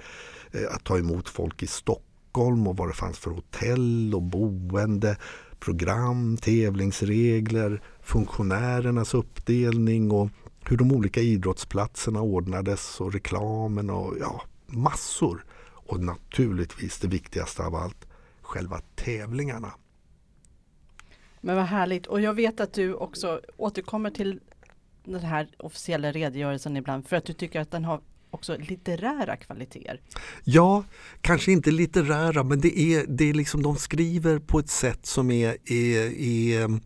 eh, 0.52 0.76
att 0.76 0.84
ta 0.84 0.98
emot 0.98 1.30
folk 1.30 1.64
i 1.64 1.68
Stockholm 1.68 2.07
Stockholm 2.28 2.68
och 2.68 2.78
vad 2.78 2.90
det 2.90 2.94
fanns 2.94 3.20
för 3.20 3.32
hotell 3.32 4.16
och 4.16 4.22
boende, 4.22 5.18
program, 5.60 6.38
tävlingsregler, 6.38 7.82
funktionärernas 8.02 9.14
uppdelning 9.14 10.12
och 10.12 10.30
hur 10.70 10.78
de 10.78 10.92
olika 10.92 11.22
idrottsplatserna 11.22 12.22
ordnades 12.22 13.02
och 13.02 13.14
reklamen 13.14 13.90
och 13.90 14.16
ja, 14.20 14.42
massor. 14.66 15.46
Och 15.90 16.04
naturligtvis 16.04 17.00
det 17.00 17.08
viktigaste 17.08 17.64
av 17.64 17.76
allt, 17.76 18.08
själva 18.42 18.82
tävlingarna. 18.96 19.72
Men 21.42 21.56
vad 21.56 21.66
härligt 21.66 22.08
och 22.08 22.22
jag 22.22 22.34
vet 22.34 22.60
att 22.60 22.74
du 22.74 22.94
också 22.94 23.42
återkommer 23.58 24.12
till 24.12 24.40
den 25.04 25.22
här 25.22 25.48
officiella 25.58 26.12
redogörelsen 26.12 26.78
ibland 26.78 27.08
för 27.08 27.16
att 27.16 27.26
du 27.26 27.34
tycker 27.34 27.62
att 27.62 27.72
den 27.72 27.86
har 27.86 28.02
också 28.30 28.58
litterära 28.58 29.38
kvaliteter? 29.38 30.02
Ja, 30.44 30.84
kanske 31.22 31.52
inte 31.52 31.72
litterära 31.72 32.44
men 32.44 32.62
det 32.62 32.80
är, 32.80 33.06
det 33.08 33.30
är 33.30 33.34
liksom 33.34 33.64
de 33.64 33.76
skriver 33.76 34.40
på 34.40 34.60
ett 34.60 34.70
sätt 34.70 35.06
som 35.06 35.32
är, 35.32 35.58
är, 35.66 36.22
är 36.22 36.64
mm, 36.64 36.82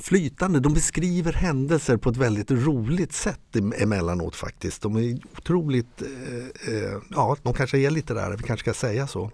flytande. 0.00 0.60
De 0.60 0.74
beskriver 0.74 1.32
händelser 1.32 1.96
på 1.96 2.10
ett 2.10 2.16
väldigt 2.16 2.50
roligt 2.50 3.12
sätt 3.12 3.56
emellanåt 3.78 4.36
faktiskt. 4.36 4.82
De 4.82 4.96
är 4.96 5.18
otroligt, 5.38 6.02
eh, 6.02 6.74
eh, 6.74 6.98
ja 7.10 7.36
de 7.42 7.54
kanske 7.54 7.78
är 7.78 7.90
litterära, 7.90 8.36
vi 8.36 8.42
kanske 8.42 8.72
ska 8.72 8.86
säga 8.86 9.06
så. 9.06 9.30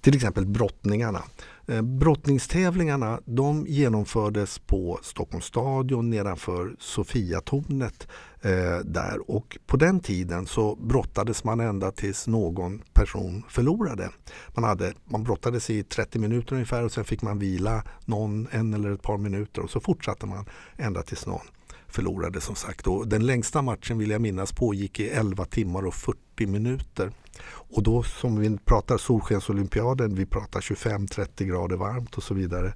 Till 0.00 0.16
exempel 0.16 0.46
brottningarna. 0.46 1.22
Eh, 1.66 1.82
brottningstävlingarna 1.82 3.20
de 3.24 3.66
genomfördes 3.68 4.58
på 4.58 4.98
Stockholms 5.02 5.44
stadion 5.44 6.10
nedanför 6.10 6.76
Sofiatornet 6.78 8.08
eh, 8.42 8.78
där 8.84 9.30
och 9.30 9.58
på 9.66 9.76
den 9.76 10.00
tiden 10.00 10.46
så 10.46 10.76
brottades 10.76 11.44
man 11.44 11.60
ända 11.60 11.90
tills 11.90 12.26
någon 12.26 12.82
person 12.92 13.42
förlorade. 13.48 14.10
Man, 14.54 14.64
hade, 14.64 14.92
man 15.04 15.24
brottades 15.24 15.70
i 15.70 15.82
30 15.82 16.18
minuter 16.18 16.54
ungefär 16.54 16.84
och 16.84 16.92
sen 16.92 17.04
fick 17.04 17.22
man 17.22 17.38
vila 17.38 17.84
någon, 18.04 18.48
en 18.50 18.74
eller 18.74 18.90
ett 18.90 19.02
par 19.02 19.18
minuter 19.18 19.62
och 19.62 19.70
så 19.70 19.80
fortsatte 19.80 20.26
man 20.26 20.44
ända 20.76 21.02
tills 21.02 21.26
någon 21.26 21.46
förlorade 21.88 22.40
som 22.40 22.54
sagt. 22.54 22.86
Och 22.86 23.08
den 23.08 23.26
längsta 23.26 23.62
matchen 23.62 23.98
vill 23.98 24.10
jag 24.10 24.20
minnas 24.20 24.52
pågick 24.52 25.00
i 25.00 25.08
11 25.08 25.44
timmar 25.44 25.86
och 25.86 25.94
40 25.94 26.46
minuter. 26.46 27.12
Och 27.50 27.82
då 27.82 28.02
som 28.02 28.40
vi 28.40 28.58
pratar 28.64 28.98
Solskensolympiaden, 28.98 30.14
vi 30.14 30.26
pratar 30.26 30.60
25-30 30.60 31.44
grader 31.44 31.76
varmt 31.76 32.14
och 32.14 32.22
så 32.22 32.34
vidare. 32.34 32.72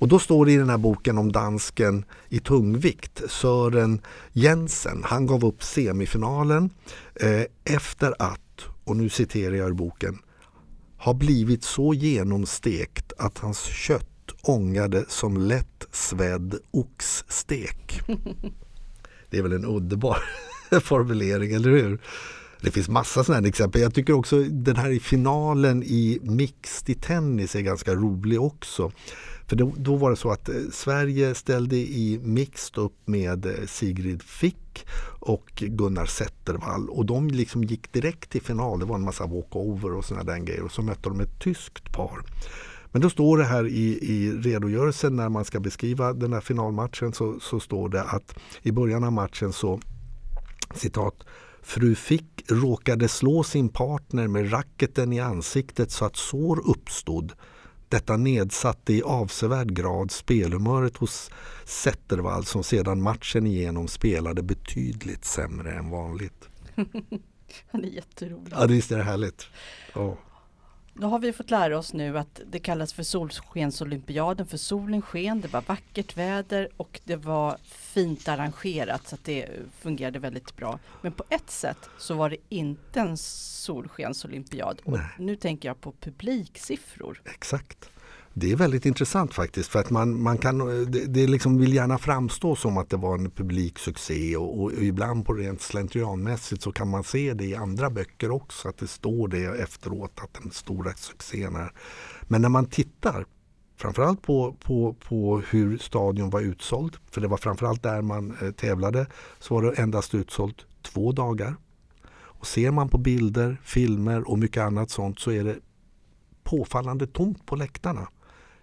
Och 0.00 0.08
då 0.08 0.18
står 0.18 0.46
det 0.46 0.52
i 0.52 0.56
den 0.56 0.70
här 0.70 0.78
boken 0.78 1.18
om 1.18 1.32
dansken 1.32 2.04
i 2.28 2.40
tungvikt, 2.40 3.22
Sören 3.28 4.00
Jensen. 4.32 5.02
Han 5.04 5.26
gav 5.26 5.44
upp 5.44 5.62
semifinalen 5.62 6.70
eh, 7.14 7.74
efter 7.74 8.14
att, 8.18 8.64
och 8.84 8.96
nu 8.96 9.08
citerar 9.08 9.54
jag 9.54 9.68
ur 9.68 9.74
boken, 9.74 10.18
har 10.96 11.14
blivit 11.14 11.64
så 11.64 11.94
genomstekt 11.94 13.12
att 13.18 13.38
hans 13.38 13.62
kött 13.62 14.32
ångade 14.42 15.04
som 15.08 15.36
lätt 15.36 15.86
svedd 15.92 16.58
oxstek. 16.70 18.00
Det 19.30 19.38
är 19.38 19.42
väl 19.42 19.52
en 19.52 19.64
underbar 19.64 20.18
formulering, 20.80 21.52
eller 21.52 21.70
hur? 21.70 22.00
Det 22.60 22.70
finns 22.70 22.88
massa 22.88 23.24
sådana 23.24 23.48
exempel. 23.48 23.80
Jag 23.80 23.94
tycker 23.94 24.12
också 24.12 24.42
den 24.42 24.76
här 24.76 24.90
i 24.90 25.00
finalen 25.00 25.82
i 25.82 26.18
mixed 26.22 26.90
i 26.90 26.94
tennis 26.94 27.54
är 27.54 27.60
ganska 27.60 27.94
rolig 27.94 28.40
också. 28.40 28.92
För 29.50 29.56
då, 29.56 29.72
då, 29.76 29.96
var 29.96 30.10
det 30.10 30.16
så 30.16 30.30
att 30.30 30.48
eh, 30.48 30.54
Sverige 30.72 31.34
ställde 31.34 31.76
i 31.76 32.20
mixed 32.22 32.78
upp 32.78 32.96
med 33.04 33.46
eh, 33.46 33.66
Sigrid 33.66 34.22
Fick 34.22 34.86
och 35.20 35.50
Gunnar 35.56 36.06
Zettervall 36.06 36.88
och 36.88 37.06
de 37.06 37.28
liksom 37.28 37.64
gick 37.64 37.92
direkt 37.92 38.30
till 38.30 38.42
final. 38.42 38.78
Det 38.78 38.84
var 38.84 38.94
en 38.94 39.04
massa 39.04 39.26
walkover 39.26 39.92
och 39.92 40.04
sådana 40.04 40.32
där 40.32 40.38
grejer 40.38 40.62
och 40.62 40.72
så 40.72 40.82
mötte 40.82 41.08
de 41.08 41.20
ett 41.20 41.40
tyskt 41.40 41.92
par. 41.92 42.22
Men 42.92 43.02
då 43.02 43.10
står 43.10 43.38
det 43.38 43.44
här 43.44 43.66
i, 43.66 43.98
i 44.02 44.32
redogörelsen 44.32 45.16
när 45.16 45.28
man 45.28 45.44
ska 45.44 45.60
beskriva 45.60 46.12
den 46.12 46.32
här 46.32 46.40
finalmatchen 46.40 47.12
så, 47.12 47.40
så 47.40 47.60
står 47.60 47.88
det 47.88 48.02
att 48.02 48.34
i 48.62 48.72
början 48.72 49.04
av 49.04 49.12
matchen 49.12 49.52
så 49.52 49.80
citat 50.74 51.14
Fru 51.62 51.94
Fick 51.94 52.44
råkade 52.48 53.08
slå 53.08 53.42
sin 53.42 53.68
partner 53.68 54.28
med 54.28 54.52
racketen 54.52 55.12
i 55.12 55.20
ansiktet 55.20 55.90
så 55.90 56.04
att 56.04 56.16
sår 56.16 56.68
uppstod. 56.70 57.32
Detta 57.90 58.16
nedsatte 58.16 58.92
i 58.92 59.02
avsevärd 59.02 59.72
grad 59.72 60.10
spelhumöret 60.10 60.96
hos 60.96 61.30
Zettervall 61.64 62.44
som 62.44 62.64
sedan 62.64 63.02
matchen 63.02 63.46
igenom 63.46 63.88
spelade 63.88 64.42
betydligt 64.42 65.24
sämre 65.24 65.72
än 65.72 65.90
vanligt. 65.90 66.48
Han 67.70 67.84
är 67.84 67.88
jätterolig. 67.88 68.52
Ja, 68.52 68.66
visst 68.66 68.92
är 68.92 68.96
det 68.96 69.02
härligt. 69.02 69.46
Oh. 69.94 70.14
Då 70.94 71.06
har 71.06 71.18
vi 71.18 71.32
fått 71.32 71.50
lära 71.50 71.78
oss 71.78 71.92
nu 71.92 72.18
att 72.18 72.40
det 72.50 72.58
kallas 72.58 72.92
för 72.92 73.02
Solskensolympiaden 73.02 74.46
för 74.46 74.56
solen 74.56 75.02
sken, 75.02 75.40
det 75.40 75.48
var 75.48 75.62
vackert 75.66 76.16
väder 76.16 76.68
och 76.76 77.00
det 77.04 77.16
var 77.16 77.56
fint 77.64 78.28
arrangerat 78.28 79.08
så 79.08 79.14
att 79.14 79.24
det 79.24 79.48
fungerade 79.80 80.18
väldigt 80.18 80.56
bra. 80.56 80.78
Men 81.02 81.12
på 81.12 81.24
ett 81.28 81.50
sätt 81.50 81.90
så 81.98 82.14
var 82.14 82.30
det 82.30 82.36
inte 82.48 83.00
en 83.00 83.16
solskensolympiad 83.16 84.80
och 84.84 84.98
nu 85.18 85.36
tänker 85.36 85.68
jag 85.68 85.80
på 85.80 85.92
publiksiffror. 85.92 87.22
Exakt. 87.24 87.90
Det 88.34 88.52
är 88.52 88.56
väldigt 88.56 88.86
intressant 88.86 89.34
faktiskt 89.34 89.68
för 89.68 89.78
att 89.78 89.90
man, 89.90 90.22
man 90.22 90.38
kan, 90.38 90.60
eh, 90.60 90.86
det, 90.86 91.06
det 91.06 91.26
liksom 91.26 91.58
vill 91.58 91.74
gärna 91.74 91.98
framstå 91.98 92.56
som 92.56 92.78
att 92.78 92.90
det 92.90 92.96
var 92.96 93.14
en 93.14 93.30
publiksuccé 93.30 94.36
och, 94.36 94.60
och, 94.60 94.72
ibland 94.72 95.26
på 95.26 95.32
rent 95.32 95.60
slentrianmässigt 95.60 96.62
så 96.62 96.72
kan 96.72 96.88
man 96.88 97.04
se 97.04 97.34
det 97.34 97.44
i 97.44 97.54
andra 97.54 97.90
böcker 97.90 98.30
också 98.30 98.68
att 98.68 98.78
det 98.78 98.86
står 98.86 99.28
det 99.28 99.44
efteråt 99.44 100.20
att 100.22 100.42
den 100.42 100.50
stora 100.50 100.92
succén 100.92 101.56
är. 101.56 101.72
Men 102.22 102.42
när 102.42 102.48
man 102.48 102.66
tittar 102.66 103.26
framförallt 103.76 104.22
på, 104.22 104.56
på, 104.64 104.94
på 105.08 105.42
hur 105.50 105.78
stadion 105.78 106.30
var 106.30 106.40
utsåld, 106.40 106.96
för 107.10 107.20
det 107.20 107.28
var 107.28 107.36
framförallt 107.36 107.82
där 107.82 108.02
man 108.02 108.36
eh, 108.42 108.50
tävlade, 108.50 109.06
så 109.38 109.54
var 109.54 109.62
det 109.62 109.72
endast 109.72 110.14
utsålt 110.14 110.66
två 110.82 111.12
dagar. 111.12 111.54
Och 112.12 112.46
ser 112.46 112.70
man 112.70 112.88
på 112.88 112.98
bilder, 112.98 113.60
filmer 113.64 114.28
och 114.28 114.38
mycket 114.38 114.62
annat 114.62 114.90
sånt 114.90 115.20
så 115.20 115.30
är 115.30 115.44
det 115.44 115.56
påfallande 116.42 117.06
tomt 117.06 117.46
på 117.46 117.56
läktarna. 117.56 118.08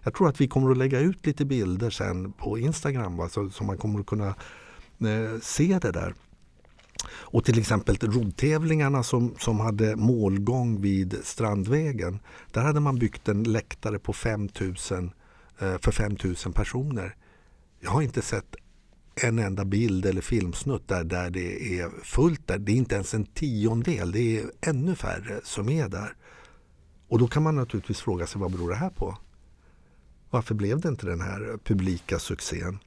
Jag 0.08 0.14
tror 0.14 0.28
att 0.28 0.40
vi 0.40 0.48
kommer 0.48 0.70
att 0.70 0.76
lägga 0.76 1.00
ut 1.00 1.26
lite 1.26 1.44
bilder 1.44 1.90
sen 1.90 2.32
på 2.32 2.58
Instagram 2.58 3.16
va, 3.16 3.28
så, 3.28 3.50
så 3.50 3.64
man 3.64 3.78
kommer 3.78 4.00
att 4.00 4.06
kunna 4.06 4.28
eh, 5.00 5.40
se 5.42 5.78
det 5.82 5.92
där. 5.92 6.14
Och 7.08 7.44
till 7.44 7.58
exempel 7.58 7.96
roddtävlingarna 7.96 9.02
som, 9.02 9.34
som 9.38 9.60
hade 9.60 9.96
målgång 9.96 10.80
vid 10.80 11.16
Strandvägen. 11.24 12.18
Där 12.52 12.62
hade 12.62 12.80
man 12.80 12.98
byggt 12.98 13.28
en 13.28 13.42
läktare 13.42 13.98
på 13.98 14.12
5 14.12 14.48
000, 14.60 14.74
eh, 15.58 15.78
för 15.78 15.92
5000 15.92 16.52
personer. 16.52 17.16
Jag 17.80 17.90
har 17.90 18.02
inte 18.02 18.22
sett 18.22 18.56
en 19.14 19.38
enda 19.38 19.64
bild 19.64 20.06
eller 20.06 20.20
filmsnutt 20.20 20.88
där, 20.88 21.04
där 21.04 21.30
det 21.30 21.78
är 21.80 21.90
fullt 22.04 22.46
där. 22.46 22.58
Det 22.58 22.72
är 22.72 22.76
inte 22.76 22.94
ens 22.94 23.14
en 23.14 23.26
tiondel, 23.26 24.12
det 24.12 24.38
är 24.38 24.44
ännu 24.60 24.94
färre 24.94 25.40
som 25.44 25.68
är 25.68 25.88
där. 25.88 26.14
Och 27.08 27.18
då 27.18 27.28
kan 27.28 27.42
man 27.42 27.56
naturligtvis 27.56 28.00
fråga 28.00 28.26
sig 28.26 28.40
vad 28.40 28.52
beror 28.52 28.68
det 28.70 28.76
här 28.76 28.90
på? 28.90 29.18
Varför 30.30 30.54
blev 30.54 30.80
det 30.80 30.88
inte 30.88 31.06
den 31.06 31.20
här 31.20 31.58
publika 31.64 32.18
succén? 32.18 32.78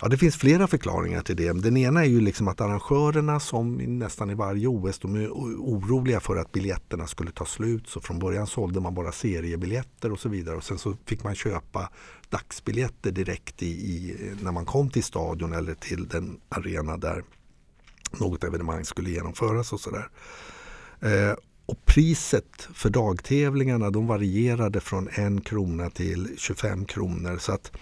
Ja, 0.00 0.08
det 0.08 0.18
finns 0.18 0.36
flera 0.36 0.66
förklaringar 0.66 1.22
till 1.22 1.36
det. 1.36 1.52
Den 1.52 1.76
ena 1.76 2.00
är 2.00 2.08
ju 2.08 2.20
liksom 2.20 2.48
att 2.48 2.60
arrangörerna 2.60 3.40
som 3.40 3.76
nästan 3.76 4.30
i 4.30 4.34
varje 4.34 4.66
OS 4.66 4.98
de 4.98 5.14
är 5.14 5.28
oroliga 5.28 6.20
för 6.20 6.36
att 6.36 6.52
biljetterna 6.52 7.06
skulle 7.06 7.30
ta 7.30 7.44
slut. 7.44 7.88
Så 7.88 8.00
från 8.00 8.18
början 8.18 8.46
sålde 8.46 8.80
man 8.80 8.94
bara 8.94 9.12
seriebiljetter 9.12 10.12
och 10.12 10.20
så 10.20 10.28
vidare. 10.28 10.56
Och 10.56 10.64
sen 10.64 10.78
så 10.78 10.96
fick 11.06 11.24
man 11.24 11.34
köpa 11.34 11.90
dagsbiljetter 12.28 13.10
direkt 13.10 13.62
i, 13.62 13.66
i 13.66 14.16
när 14.42 14.52
man 14.52 14.64
kom 14.64 14.90
till 14.90 15.04
stadion 15.04 15.52
eller 15.52 15.74
till 15.74 16.08
den 16.08 16.40
arena 16.48 16.96
där 16.96 17.24
något 18.20 18.44
evenemang 18.44 18.84
skulle 18.84 19.10
genomföras 19.10 19.72
och 19.72 19.80
sådär. 19.80 20.08
Eh, 21.00 21.34
och 21.66 21.84
priset 21.84 22.68
för 22.74 22.90
dagtävlingarna 22.90 23.90
de 23.90 24.06
varierade 24.06 24.80
från 24.80 25.08
en 25.12 25.40
krona 25.40 25.90
till 25.90 26.34
25 26.36 26.84
kronor. 26.84 27.38
Så 27.38 27.52
att 27.52 27.72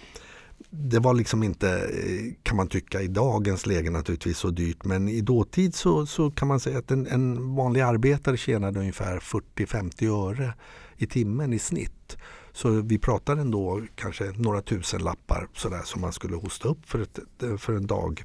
det 0.70 0.98
var 0.98 1.14
liksom 1.14 1.42
inte, 1.42 1.70
eh, 1.70 2.32
kan 2.42 2.56
man 2.56 2.68
tycka 2.68 3.02
i 3.02 3.08
dagens 3.08 3.66
läge 3.66 3.90
naturligtvis 3.90 4.38
så 4.38 4.50
dyrt 4.50 4.84
men 4.84 5.08
i 5.08 5.20
dåtid 5.20 5.74
så, 5.74 6.06
så 6.06 6.30
kan 6.30 6.48
man 6.48 6.60
säga 6.60 6.78
att 6.78 6.90
en, 6.90 7.06
en 7.06 7.54
vanlig 7.54 7.80
arbetare 7.80 8.36
tjänade 8.36 8.80
ungefär 8.80 9.18
40-50 9.18 10.30
öre 10.30 10.54
i 10.96 11.06
timmen 11.06 11.52
i 11.52 11.58
snitt. 11.58 12.16
Så 12.52 12.70
vi 12.70 12.98
pratar 12.98 13.36
ändå 13.36 13.82
kanske 13.94 14.32
några 14.36 14.60
tusen 14.60 15.02
lappar 15.02 15.48
sådär 15.54 15.82
som 15.84 16.00
man 16.00 16.12
skulle 16.12 16.36
hosta 16.36 16.68
upp 16.68 16.86
för, 16.86 17.02
ett, 17.02 17.18
för 17.58 17.72
en, 17.72 17.86
dag, 17.86 18.24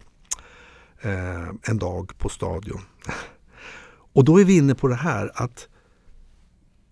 eh, 1.02 1.50
en 1.64 1.78
dag 1.78 2.12
på 2.18 2.30
stadion. 2.30 2.82
Och 4.20 4.26
då 4.26 4.40
är 4.40 4.46
vi 4.46 4.58
inne 4.58 4.76
på 4.76 4.88
det 4.88 4.96
här 4.96 5.32
att 5.36 5.68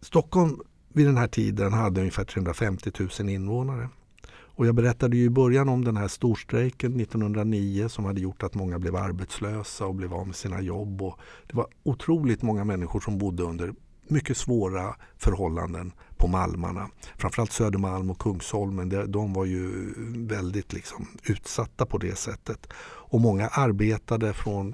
Stockholm 0.01 0.59
vid 0.93 1.05
den 1.05 1.17
här 1.17 1.27
tiden 1.27 1.73
hade 1.73 1.99
ungefär 1.99 2.23
350 2.23 2.91
000 3.19 3.29
invånare. 3.29 3.89
Och 4.29 4.67
jag 4.67 4.75
berättade 4.75 5.17
ju 5.17 5.23
i 5.23 5.29
början 5.29 5.69
om 5.69 5.83
den 5.83 5.97
här 5.97 6.07
storstrejken 6.07 6.99
1909 6.99 7.87
som 7.89 8.05
hade 8.05 8.21
gjort 8.21 8.43
att 8.43 8.55
många 8.55 8.79
blev 8.79 8.95
arbetslösa 8.95 9.85
och 9.85 9.95
blev 9.95 10.13
av 10.13 10.27
med 10.27 10.35
sina 10.35 10.61
jobb. 10.61 11.01
Och 11.01 11.19
det 11.47 11.57
var 11.57 11.67
otroligt 11.83 12.41
många 12.41 12.63
människor 12.63 12.99
som 12.99 13.17
bodde 13.17 13.43
under 13.43 13.73
mycket 14.07 14.37
svåra 14.37 14.95
förhållanden 15.17 15.91
på 16.17 16.27
Malmarna. 16.27 16.89
Framförallt 17.15 17.51
Södermalm 17.51 18.11
och 18.11 18.19
Kungsholmen, 18.19 19.11
de 19.11 19.33
var 19.33 19.45
ju 19.45 19.93
väldigt 20.27 20.73
liksom 20.73 21.07
utsatta 21.23 21.85
på 21.85 21.97
det 21.97 22.17
sättet. 22.17 22.67
Och 23.09 23.21
många 23.21 23.47
arbetade 23.47 24.33
från 24.33 24.73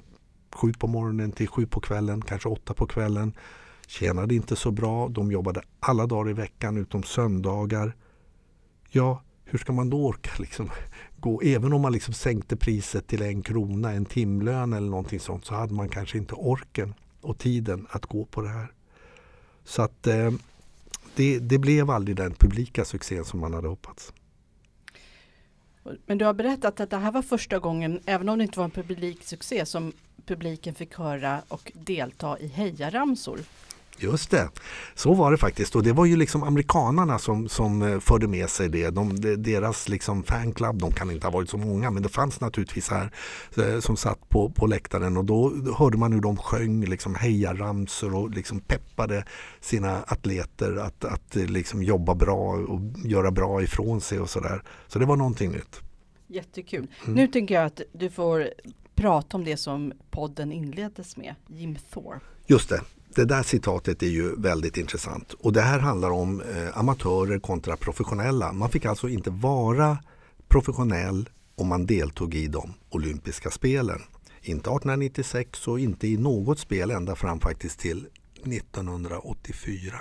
sju 0.54 0.72
på 0.72 0.86
morgonen 0.86 1.32
till 1.32 1.48
sju 1.48 1.66
på 1.66 1.80
kvällen, 1.80 2.22
kanske 2.22 2.48
åtta 2.48 2.74
på 2.74 2.86
kvällen. 2.86 3.32
Tjänade 3.86 4.34
inte 4.34 4.56
så 4.56 4.70
bra, 4.70 5.08
de 5.08 5.32
jobbade 5.32 5.62
alla 5.80 6.06
dagar 6.06 6.30
i 6.30 6.32
veckan 6.32 6.76
utom 6.76 7.02
söndagar. 7.02 7.96
Ja, 8.90 9.22
hur 9.44 9.58
ska 9.58 9.72
man 9.72 9.90
då 9.90 10.06
orka 10.06 10.30
liksom 10.38 10.70
gå? 11.16 11.40
Även 11.42 11.72
om 11.72 11.80
man 11.80 11.92
liksom 11.92 12.14
sänkte 12.14 12.56
priset 12.56 13.06
till 13.06 13.22
en 13.22 13.42
krona, 13.42 13.92
en 13.92 14.04
timlön 14.04 14.72
eller 14.72 14.88
någonting 14.88 15.20
sånt 15.20 15.44
så 15.44 15.54
hade 15.54 15.74
man 15.74 15.88
kanske 15.88 16.18
inte 16.18 16.34
orken 16.34 16.94
och 17.20 17.38
tiden 17.38 17.86
att 17.90 18.06
gå 18.06 18.24
på 18.24 18.40
det 18.40 18.48
här. 18.48 18.72
Så 19.64 19.82
att 19.82 20.06
eh, 20.06 20.32
det, 21.16 21.38
det 21.38 21.58
blev 21.58 21.90
aldrig 21.90 22.16
den 22.16 22.34
publika 22.34 22.84
succén 22.84 23.24
som 23.24 23.40
man 23.40 23.54
hade 23.54 23.68
hoppats. 23.68 24.12
Men 26.06 26.18
du 26.18 26.24
har 26.24 26.34
berättat 26.34 26.80
att 26.80 26.90
det 26.90 26.96
här 26.96 27.12
var 27.12 27.22
första 27.22 27.58
gången, 27.58 28.00
även 28.06 28.28
om 28.28 28.38
det 28.38 28.44
inte 28.44 28.58
var 28.58 28.64
en 28.64 28.70
publiksuccé, 28.70 29.66
som 29.66 29.92
publiken 30.26 30.74
fick 30.74 30.94
höra 30.94 31.42
och 31.48 31.72
delta 31.74 32.38
i 32.38 32.46
hejaramsor. 32.46 33.40
Just 33.98 34.30
det, 34.30 34.48
så 34.94 35.14
var 35.14 35.30
det 35.30 35.38
faktiskt 35.38 35.76
och 35.76 35.82
det 35.82 35.92
var 35.92 36.04
ju 36.04 36.16
liksom 36.16 36.42
amerikanarna 36.42 37.18
som, 37.18 37.48
som 37.48 37.82
eh, 37.82 37.98
förde 37.98 38.28
med 38.28 38.50
sig 38.50 38.68
det. 38.68 38.90
De, 38.90 39.20
deras 39.42 39.88
liksom 39.88 40.22
fanclub, 40.22 40.78
de 40.78 40.92
kan 40.92 41.10
inte 41.10 41.26
ha 41.26 41.32
varit 41.32 41.50
så 41.50 41.56
många 41.56 41.90
men 41.90 42.02
det 42.02 42.08
fanns 42.08 42.40
naturligtvis 42.40 42.88
här 42.88 43.10
eh, 43.56 43.80
som 43.80 43.96
satt 43.96 44.28
på, 44.28 44.50
på 44.50 44.66
läktaren 44.66 45.16
och 45.16 45.24
då 45.24 45.52
hörde 45.78 45.98
man 45.98 46.12
hur 46.12 46.20
de 46.20 46.36
sjöng 46.36 46.84
liksom 46.84 47.14
hejaramsor 47.14 48.14
och 48.14 48.30
liksom 48.30 48.60
peppade 48.60 49.24
sina 49.60 50.02
atleter 50.02 50.76
att, 50.76 51.04
att 51.04 51.36
eh, 51.36 51.46
liksom 51.46 51.82
jobba 51.82 52.14
bra 52.14 52.52
och 52.52 52.80
göra 53.04 53.30
bra 53.30 53.62
ifrån 53.62 54.00
sig 54.00 54.20
och 54.20 54.30
sådär. 54.30 54.62
Så 54.86 54.98
det 54.98 55.06
var 55.06 55.16
någonting 55.16 55.52
nytt. 55.52 55.80
Jättekul. 56.26 56.86
Mm. 57.04 57.14
Nu 57.14 57.26
tycker 57.26 57.54
jag 57.54 57.64
att 57.64 57.80
du 57.92 58.10
får 58.10 58.48
prata 58.94 59.36
om 59.36 59.44
det 59.44 59.56
som 59.56 59.92
podden 60.10 60.52
inleddes 60.52 61.16
med, 61.16 61.34
Jim 61.46 61.76
Thorpe. 61.92 62.24
Just 62.46 62.68
det, 62.68 62.80
det 63.14 63.24
där 63.24 63.42
citatet 63.42 64.02
är 64.02 64.06
ju 64.06 64.36
väldigt 64.36 64.76
intressant 64.76 65.32
och 65.32 65.52
det 65.52 65.60
här 65.60 65.78
handlar 65.78 66.10
om 66.10 66.40
eh, 66.40 66.78
amatörer 66.78 67.38
kontra 67.38 67.76
professionella. 67.76 68.52
Man 68.52 68.70
fick 68.70 68.84
alltså 68.84 69.08
inte 69.08 69.30
vara 69.30 69.98
professionell 70.48 71.28
om 71.54 71.68
man 71.68 71.86
deltog 71.86 72.34
i 72.34 72.46
de 72.46 72.74
olympiska 72.90 73.50
spelen. 73.50 74.02
Inte 74.42 74.70
1896 74.70 75.68
och 75.68 75.80
inte 75.80 76.08
i 76.08 76.16
något 76.16 76.58
spel 76.58 76.90
ända 76.90 77.14
fram 77.14 77.40
faktiskt 77.40 77.78
till 77.78 78.06
1984. 78.44 80.00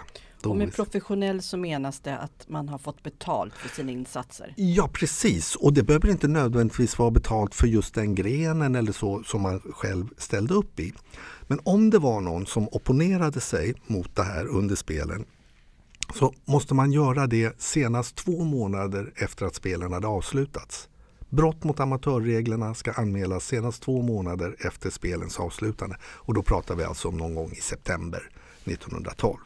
Och 0.49 0.57
med 0.57 0.73
professionell 0.73 1.41
så 1.41 1.57
menas 1.57 1.99
det 1.99 2.17
att 2.17 2.45
man 2.49 2.69
har 2.69 2.77
fått 2.77 3.03
betalt 3.03 3.53
för 3.53 3.69
sina 3.69 3.91
insatser? 3.91 4.53
Ja 4.57 4.89
precis 4.93 5.55
och 5.55 5.73
det 5.73 5.83
behöver 5.83 6.09
inte 6.09 6.27
nödvändigtvis 6.27 6.99
vara 6.99 7.11
betalt 7.11 7.55
för 7.55 7.67
just 7.67 7.93
den 7.93 8.15
grenen 8.15 8.75
eller 8.75 8.91
så 8.91 9.23
som 9.23 9.41
man 9.41 9.59
själv 9.59 10.07
ställde 10.17 10.53
upp 10.53 10.79
i. 10.79 10.93
Men 11.47 11.59
om 11.63 11.89
det 11.89 11.99
var 11.99 12.21
någon 12.21 12.45
som 12.45 12.67
opponerade 12.71 13.39
sig 13.39 13.73
mot 13.87 14.15
det 14.15 14.23
här 14.23 14.47
under 14.47 14.75
spelen 14.75 15.25
så 16.13 16.33
måste 16.45 16.73
man 16.73 16.91
göra 16.91 17.27
det 17.27 17.61
senast 17.61 18.15
två 18.15 18.43
månader 18.43 19.13
efter 19.15 19.45
att 19.45 19.55
spelen 19.55 19.93
hade 19.93 20.07
avslutats. 20.07 20.89
Brott 21.29 21.63
mot 21.63 21.79
amatörreglerna 21.79 22.73
ska 22.73 22.91
anmälas 22.91 23.47
senast 23.47 23.83
två 23.83 24.01
månader 24.01 24.55
efter 24.59 24.89
spelens 24.89 25.39
avslutande. 25.39 25.95
Och 26.03 26.33
då 26.33 26.43
pratar 26.43 26.75
vi 26.75 26.83
alltså 26.83 27.07
om 27.07 27.17
någon 27.17 27.35
gång 27.35 27.51
i 27.51 27.61
september 27.61 28.29
1912. 28.63 29.37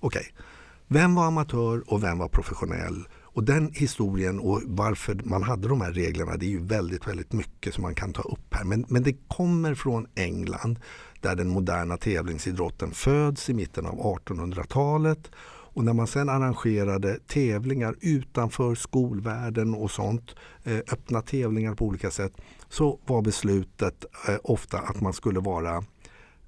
Okej, 0.00 0.20
okay. 0.20 0.44
vem 0.88 1.14
var 1.14 1.26
amatör 1.26 1.92
och 1.92 2.02
vem 2.02 2.18
var 2.18 2.28
professionell? 2.28 3.04
Och 3.38 3.44
den 3.44 3.70
historien 3.74 4.40
och 4.40 4.62
varför 4.64 5.20
man 5.24 5.42
hade 5.42 5.68
de 5.68 5.80
här 5.80 5.92
reglerna 5.92 6.36
det 6.36 6.46
är 6.46 6.50
ju 6.50 6.64
väldigt, 6.64 7.08
väldigt 7.08 7.32
mycket 7.32 7.74
som 7.74 7.82
man 7.82 7.94
kan 7.94 8.12
ta 8.12 8.22
upp 8.22 8.54
här. 8.54 8.64
Men, 8.64 8.84
men 8.88 9.02
det 9.02 9.16
kommer 9.28 9.74
från 9.74 10.06
England 10.14 10.78
där 11.20 11.36
den 11.36 11.48
moderna 11.48 11.96
tävlingsidrotten 11.96 12.90
föds 12.90 13.50
i 13.50 13.54
mitten 13.54 13.86
av 13.86 13.94
1800-talet. 13.94 15.30
Och 15.78 15.84
när 15.84 15.92
man 15.92 16.06
sen 16.06 16.28
arrangerade 16.28 17.18
tävlingar 17.26 17.94
utanför 18.00 18.74
skolvärlden 18.74 19.74
och 19.74 19.90
sånt, 19.90 20.34
eh, 20.64 20.76
öppna 20.76 21.22
tävlingar 21.22 21.74
på 21.74 21.84
olika 21.84 22.10
sätt, 22.10 22.32
så 22.68 23.00
var 23.06 23.22
beslutet 23.22 24.04
eh, 24.28 24.36
ofta 24.42 24.78
att 24.78 25.00
man 25.00 25.12
skulle 25.12 25.40
vara 25.40 25.84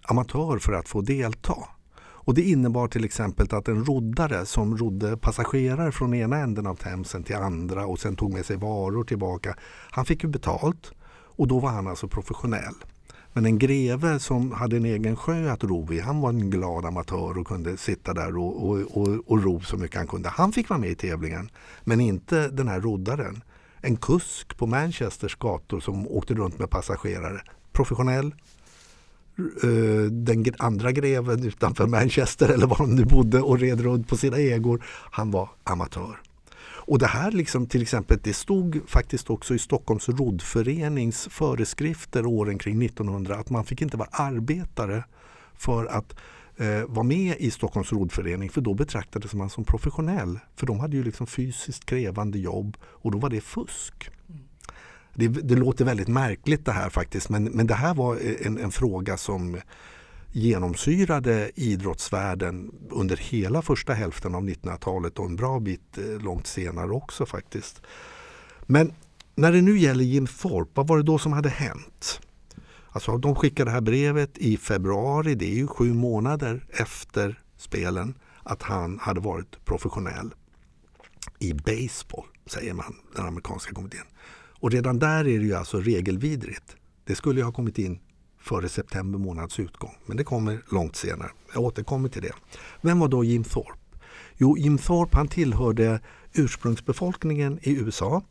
amatör 0.02 0.58
för 0.58 0.72
att 0.72 0.88
få 0.88 1.00
delta. 1.00 1.56
Och 2.24 2.34
Det 2.34 2.42
innebar 2.42 2.88
till 2.88 3.04
exempel 3.04 3.46
att 3.50 3.68
en 3.68 3.84
roddare 3.84 4.46
som 4.46 4.76
rodde 4.76 5.16
passagerare 5.16 5.92
från 5.92 6.14
ena 6.14 6.36
änden 6.36 6.66
av 6.66 6.74
Themsen 6.74 7.24
till 7.24 7.36
andra 7.36 7.86
och 7.86 7.98
sen 7.98 8.16
tog 8.16 8.32
med 8.32 8.46
sig 8.46 8.56
varor 8.56 9.04
tillbaka, 9.04 9.56
han 9.90 10.04
fick 10.04 10.22
ju 10.22 10.28
betalt 10.28 10.92
och 11.36 11.48
då 11.48 11.58
var 11.58 11.70
han 11.70 11.86
alltså 11.86 12.08
professionell. 12.08 12.74
Men 13.32 13.46
en 13.46 13.58
greve 13.58 14.18
som 14.18 14.52
hade 14.52 14.76
en 14.76 14.84
egen 14.84 15.16
sjö 15.16 15.52
att 15.52 15.64
ro 15.64 15.92
i, 15.92 16.00
han 16.00 16.20
var 16.20 16.28
en 16.28 16.50
glad 16.50 16.86
amatör 16.86 17.38
och 17.38 17.46
kunde 17.46 17.76
sitta 17.76 18.14
där 18.14 18.36
och, 18.36 18.68
och, 18.68 18.78
och, 18.78 19.08
och 19.26 19.42
ro 19.42 19.60
så 19.60 19.76
mycket 19.76 19.96
han 19.96 20.06
kunde. 20.06 20.28
Han 20.28 20.52
fick 20.52 20.68
vara 20.68 20.80
med 20.80 20.90
i 20.90 20.94
tävlingen, 20.94 21.50
men 21.84 22.00
inte 22.00 22.48
den 22.48 22.68
här 22.68 22.80
roddaren. 22.80 23.42
En 23.80 23.96
kusk 23.96 24.56
på 24.56 24.66
Manchesters 24.66 25.36
gator 25.36 25.80
som 25.80 26.08
åkte 26.08 26.34
runt 26.34 26.58
med 26.58 26.70
passagerare. 26.70 27.40
Professionell. 27.72 28.34
Eh, 29.62 30.10
den 30.10 30.44
andra 30.58 30.92
greven 30.92 31.44
utanför 31.44 31.86
Manchester 31.86 32.48
eller 32.48 32.66
var 32.66 32.76
de 32.78 32.94
nu 32.94 33.04
bodde 33.04 33.40
och 33.40 33.58
red 33.58 33.80
runt 33.80 34.08
på 34.08 34.16
sina 34.16 34.36
ägor. 34.36 34.84
Han 35.10 35.30
var 35.30 35.48
amatör. 35.64 36.20
Och 36.90 36.98
det 36.98 37.06
här 37.06 37.30
liksom, 37.30 37.66
till 37.66 37.82
exempel, 37.82 38.18
det 38.22 38.32
stod 38.32 38.80
faktiskt 38.86 39.30
också 39.30 39.54
i 39.54 39.58
Stockholms 39.58 40.08
roddförenings 40.08 41.28
föreskrifter 41.30 42.26
åren 42.26 42.58
kring 42.58 42.82
1900 42.82 43.36
att 43.36 43.50
man 43.50 43.64
fick 43.64 43.82
inte 43.82 43.96
vara 43.96 44.08
arbetare 44.12 45.04
för 45.54 45.86
att 45.86 46.16
eh, 46.56 46.84
vara 46.88 47.04
med 47.04 47.36
i 47.38 47.50
Stockholms 47.50 47.92
roddförening 47.92 48.50
för 48.50 48.60
då 48.60 48.74
betraktades 48.74 49.34
man 49.34 49.50
som 49.50 49.64
professionell. 49.64 50.38
För 50.56 50.66
de 50.66 50.80
hade 50.80 50.96
ju 50.96 51.04
liksom 51.04 51.26
fysiskt 51.26 51.84
krävande 51.84 52.38
jobb 52.38 52.76
och 52.82 53.12
då 53.12 53.18
var 53.18 53.30
det 53.30 53.40
fusk. 53.40 54.10
Mm. 54.28 54.40
Det, 55.14 55.28
det 55.28 55.54
låter 55.54 55.84
väldigt 55.84 56.08
märkligt 56.08 56.64
det 56.64 56.72
här 56.72 56.90
faktiskt 56.90 57.28
men, 57.28 57.44
men 57.44 57.66
det 57.66 57.74
här 57.74 57.94
var 57.94 58.18
en, 58.46 58.58
en 58.58 58.70
fråga 58.70 59.16
som 59.16 59.60
genomsyrade 60.32 61.50
idrottsvärlden 61.54 62.70
under 62.90 63.16
hela 63.16 63.62
första 63.62 63.92
hälften 63.92 64.34
av 64.34 64.42
1900-talet 64.42 65.18
och 65.18 65.26
en 65.26 65.36
bra 65.36 65.60
bit 65.60 65.98
eh, 65.98 66.22
långt 66.22 66.46
senare 66.46 66.90
också 66.90 67.26
faktiskt. 67.26 67.82
Men 68.66 68.92
när 69.34 69.52
det 69.52 69.62
nu 69.62 69.78
gäller 69.78 70.04
Jim 70.04 70.26
Thorpe, 70.26 70.70
vad 70.74 70.86
var 70.86 70.96
det 70.96 71.02
då 71.02 71.18
som 71.18 71.32
hade 71.32 71.48
hänt? 71.48 72.20
Alltså 72.88 73.18
de 73.18 73.34
skickade 73.34 73.70
det 73.70 73.74
här 73.74 73.80
brevet 73.80 74.38
i 74.38 74.56
februari, 74.56 75.34
det 75.34 75.44
är 75.44 75.54
ju 75.54 75.66
sju 75.66 75.94
månader 75.94 76.66
efter 76.70 77.42
spelen, 77.56 78.14
att 78.42 78.62
han 78.62 78.98
hade 78.98 79.20
varit 79.20 79.64
professionell 79.64 80.34
i 81.38 81.52
baseball, 81.54 82.26
säger 82.46 82.74
man, 82.74 82.96
den 83.16 83.26
amerikanska 83.26 83.74
kommittén. 83.74 84.06
Och 84.60 84.70
redan 84.70 84.98
där 84.98 85.18
är 85.18 85.38
det 85.38 85.44
ju 85.44 85.54
alltså 85.54 85.80
regelvidrigt. 85.80 86.76
Det 87.04 87.14
skulle 87.14 87.40
ju 87.40 87.44
ha 87.44 87.52
kommit 87.52 87.78
in 87.78 87.98
före 88.38 88.68
september 88.68 89.18
månads 89.18 89.60
utgång. 89.60 89.94
Men 90.06 90.16
det 90.16 90.24
kommer 90.24 90.62
långt 90.70 90.96
senare. 90.96 91.30
Jag 91.54 91.62
återkommer 91.62 92.08
till 92.08 92.22
det. 92.22 92.32
Vem 92.80 92.98
var 92.98 93.08
då 93.08 93.24
Jim 93.24 93.44
Thorpe? 93.44 93.78
Jo, 94.36 94.58
Jim 94.58 94.78
Thorpe 94.78 95.16
han 95.16 95.28
tillhörde 95.28 96.00
ursprungsbefolkningen 96.32 97.58
i 97.62 97.72
USA 97.72 98.22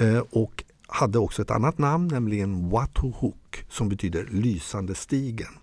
eh, 0.00 0.18
och 0.30 0.64
hade 0.86 1.18
också 1.18 1.42
ett 1.42 1.50
annat 1.50 1.78
namn, 1.78 2.08
nämligen 2.08 2.70
Watuhuk, 2.70 3.64
som 3.68 3.88
betyder 3.88 4.26
lysande 4.30 4.94
stigen. 4.94 5.58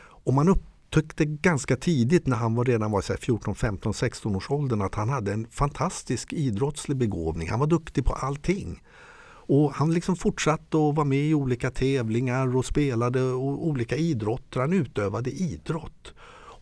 Och 0.00 0.34
man 0.34 0.48
upptäckte 0.48 1.24
ganska 1.24 1.76
tidigt 1.76 2.26
när 2.26 2.36
han 2.36 2.54
var 2.54 2.64
redan 2.64 2.90
var 2.90 3.16
14, 3.16 3.54
15, 3.54 3.94
16 3.94 4.36
års 4.36 4.50
åldern 4.50 4.82
att 4.82 4.94
han 4.94 5.08
hade 5.08 5.32
en 5.32 5.46
fantastisk 5.50 6.32
idrottslig 6.32 6.96
begåvning. 6.96 7.50
Han 7.50 7.60
var 7.60 7.66
duktig 7.66 8.04
på 8.04 8.12
allting. 8.12 8.82
Och 9.48 9.72
han 9.72 9.94
liksom 9.94 10.16
fortsatte 10.16 10.76
att 10.76 10.94
vara 10.94 11.04
med 11.04 11.18
i 11.18 11.34
olika 11.34 11.70
tävlingar 11.70 12.56
och 12.56 12.64
spelade 12.64 13.22
och 13.22 13.66
olika 13.66 13.96
idrotter. 13.96 14.60
Han 14.60 14.72
utövade 14.72 15.30
idrott. 15.30 16.14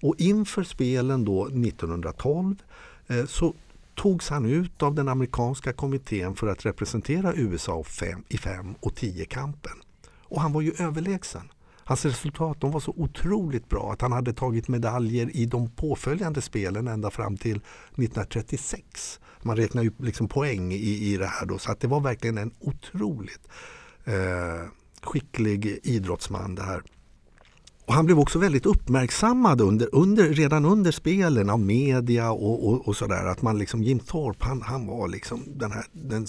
Och 0.03 0.15
inför 0.19 0.63
spelen 0.63 1.25
då 1.25 1.47
1912 1.47 2.63
eh, 3.07 3.25
så 3.27 3.55
togs 3.95 4.29
han 4.29 4.47
ut 4.47 4.83
av 4.83 4.95
den 4.95 5.09
amerikanska 5.09 5.73
kommittén 5.73 6.37
för 6.37 6.47
att 6.47 6.67
representera 6.67 7.35
USA 7.35 7.85
fem, 7.85 8.25
i 8.29 8.39
5 8.39 8.75
och 8.81 8.93
10-kampen. 8.93 9.73
Och 10.23 10.41
han 10.41 10.53
var 10.53 10.61
ju 10.61 10.73
överlägsen. 10.79 11.49
Hans 11.85 12.05
resultat 12.05 12.61
de 12.61 12.71
var 12.71 12.81
så 12.81 12.95
otroligt 12.97 13.69
bra 13.69 13.93
att 13.93 14.01
han 14.01 14.13
hade 14.13 14.33
tagit 14.33 14.69
medaljer 14.69 15.37
i 15.37 15.47
de 15.47 15.71
påföljande 15.71 16.41
spelen 16.43 16.89
ända 16.89 17.11
fram 17.11 17.37
till 17.37 17.57
1936. 17.57 19.21
Man 19.47 19.57
räknar 19.57 19.83
ju 19.83 19.91
liksom 19.99 20.29
poäng 20.29 20.73
i, 20.73 21.13
i 21.13 21.17
det 21.17 21.27
här 21.27 21.47
då, 21.47 21.59
så 21.59 21.73
att 21.73 21.81
det 21.81 21.89
var 21.89 22.01
verkligen 22.01 22.39
en 22.39 22.51
otroligt 22.61 23.49
eh, 24.05 24.69
skicklig 25.03 25.81
idrottsman 25.83 26.55
det 26.55 26.63
här. 26.63 26.83
Och 27.87 27.95
han 27.95 28.07
blev 28.07 28.19
också 28.19 28.39
väldigt 28.39 28.67
uppmärksammad 28.67 29.61
under, 29.61 29.89
under, 29.93 30.29
redan 30.29 30.65
under 30.65 30.93
spelen 30.93 31.51
av 31.51 31.61
media 31.61 32.31
och, 32.31 32.69
och, 32.69 32.89
och 32.89 32.97
sådär. 32.97 33.27
Att 33.27 33.43
man 33.43 33.59
liksom, 33.59 33.83
Jim 33.83 33.99
Thorpe 33.99 34.45
han, 34.45 34.63
han 34.63 34.87
var 34.87 35.09
liksom 35.09 35.43
den 35.47 35.73
här, 35.73 35.85
den 35.93 36.27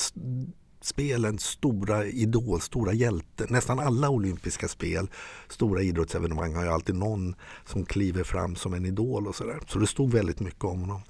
spelens 0.82 1.44
stora 1.44 2.06
idol, 2.06 2.62
stora 2.62 2.94
hjälte. 2.94 3.46
Nästan 3.50 3.80
alla 3.80 4.10
olympiska 4.10 4.68
spel, 4.68 5.08
stora 5.50 5.82
idrottsevenemang 5.82 6.56
har 6.56 6.64
ju 6.64 6.70
alltid 6.70 6.96
någon 6.96 7.36
som 7.66 7.86
kliver 7.86 8.24
fram 8.24 8.56
som 8.56 8.74
en 8.74 8.86
idol 8.86 9.28
och 9.28 9.36
sådär. 9.36 9.60
Så 9.68 9.80
det 9.80 9.88
stod 9.88 10.12
väldigt 10.12 10.40
mycket 10.40 10.64
om 10.64 10.80
honom. 10.80 11.02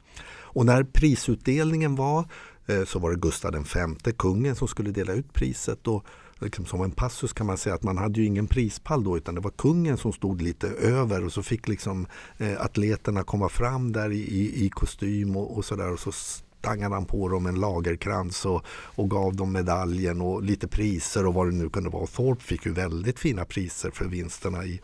Och 0.47 0.65
när 0.65 0.83
prisutdelningen 0.83 1.95
var 1.95 2.25
eh, 2.65 2.83
så 2.83 2.99
var 2.99 3.11
det 3.11 3.17
Gustav 3.17 3.65
V, 4.03 4.11
kungen, 4.17 4.55
som 4.55 4.67
skulle 4.67 4.91
dela 4.91 5.13
ut 5.13 5.33
priset. 5.33 5.87
Och 5.87 6.05
liksom 6.39 6.65
som 6.65 6.81
en 6.81 6.91
passus 6.91 7.33
kan 7.33 7.47
man 7.47 7.57
säga 7.57 7.75
att 7.75 7.83
man 7.83 7.97
hade 7.97 8.19
ju 8.19 8.25
ingen 8.25 8.47
prispall 8.47 9.03
då 9.03 9.17
utan 9.17 9.35
det 9.35 9.41
var 9.41 9.51
kungen 9.51 9.97
som 9.97 10.13
stod 10.13 10.41
lite 10.41 10.67
över 10.67 11.25
och 11.25 11.33
så 11.33 11.43
fick 11.43 11.67
liksom 11.67 12.07
eh, 12.37 12.61
atleterna 12.61 13.23
komma 13.23 13.49
fram 13.49 13.91
där 13.91 14.11
i, 14.11 14.19
i, 14.19 14.65
i 14.65 14.69
kostym 14.69 15.35
och, 15.35 15.57
och 15.57 15.65
sådär 15.65 15.93
och 15.93 15.99
så 15.99 16.11
stangade 16.11 16.95
han 16.95 17.05
på 17.05 17.29
dem 17.29 17.45
en 17.45 17.59
lagerkrans 17.59 18.45
och, 18.45 18.65
och 18.69 19.09
gav 19.09 19.35
dem 19.35 19.51
medaljen 19.51 20.21
och 20.21 20.43
lite 20.43 20.67
priser 20.67 21.25
och 21.25 21.33
vad 21.33 21.47
det 21.47 21.55
nu 21.55 21.69
kunde 21.69 21.89
vara. 21.89 22.07
Thorpe 22.07 22.43
fick 22.43 22.65
ju 22.65 22.73
väldigt 22.73 23.19
fina 23.19 23.45
priser 23.45 23.91
för 23.91 24.05
vinsterna 24.05 24.65
i, 24.65 24.81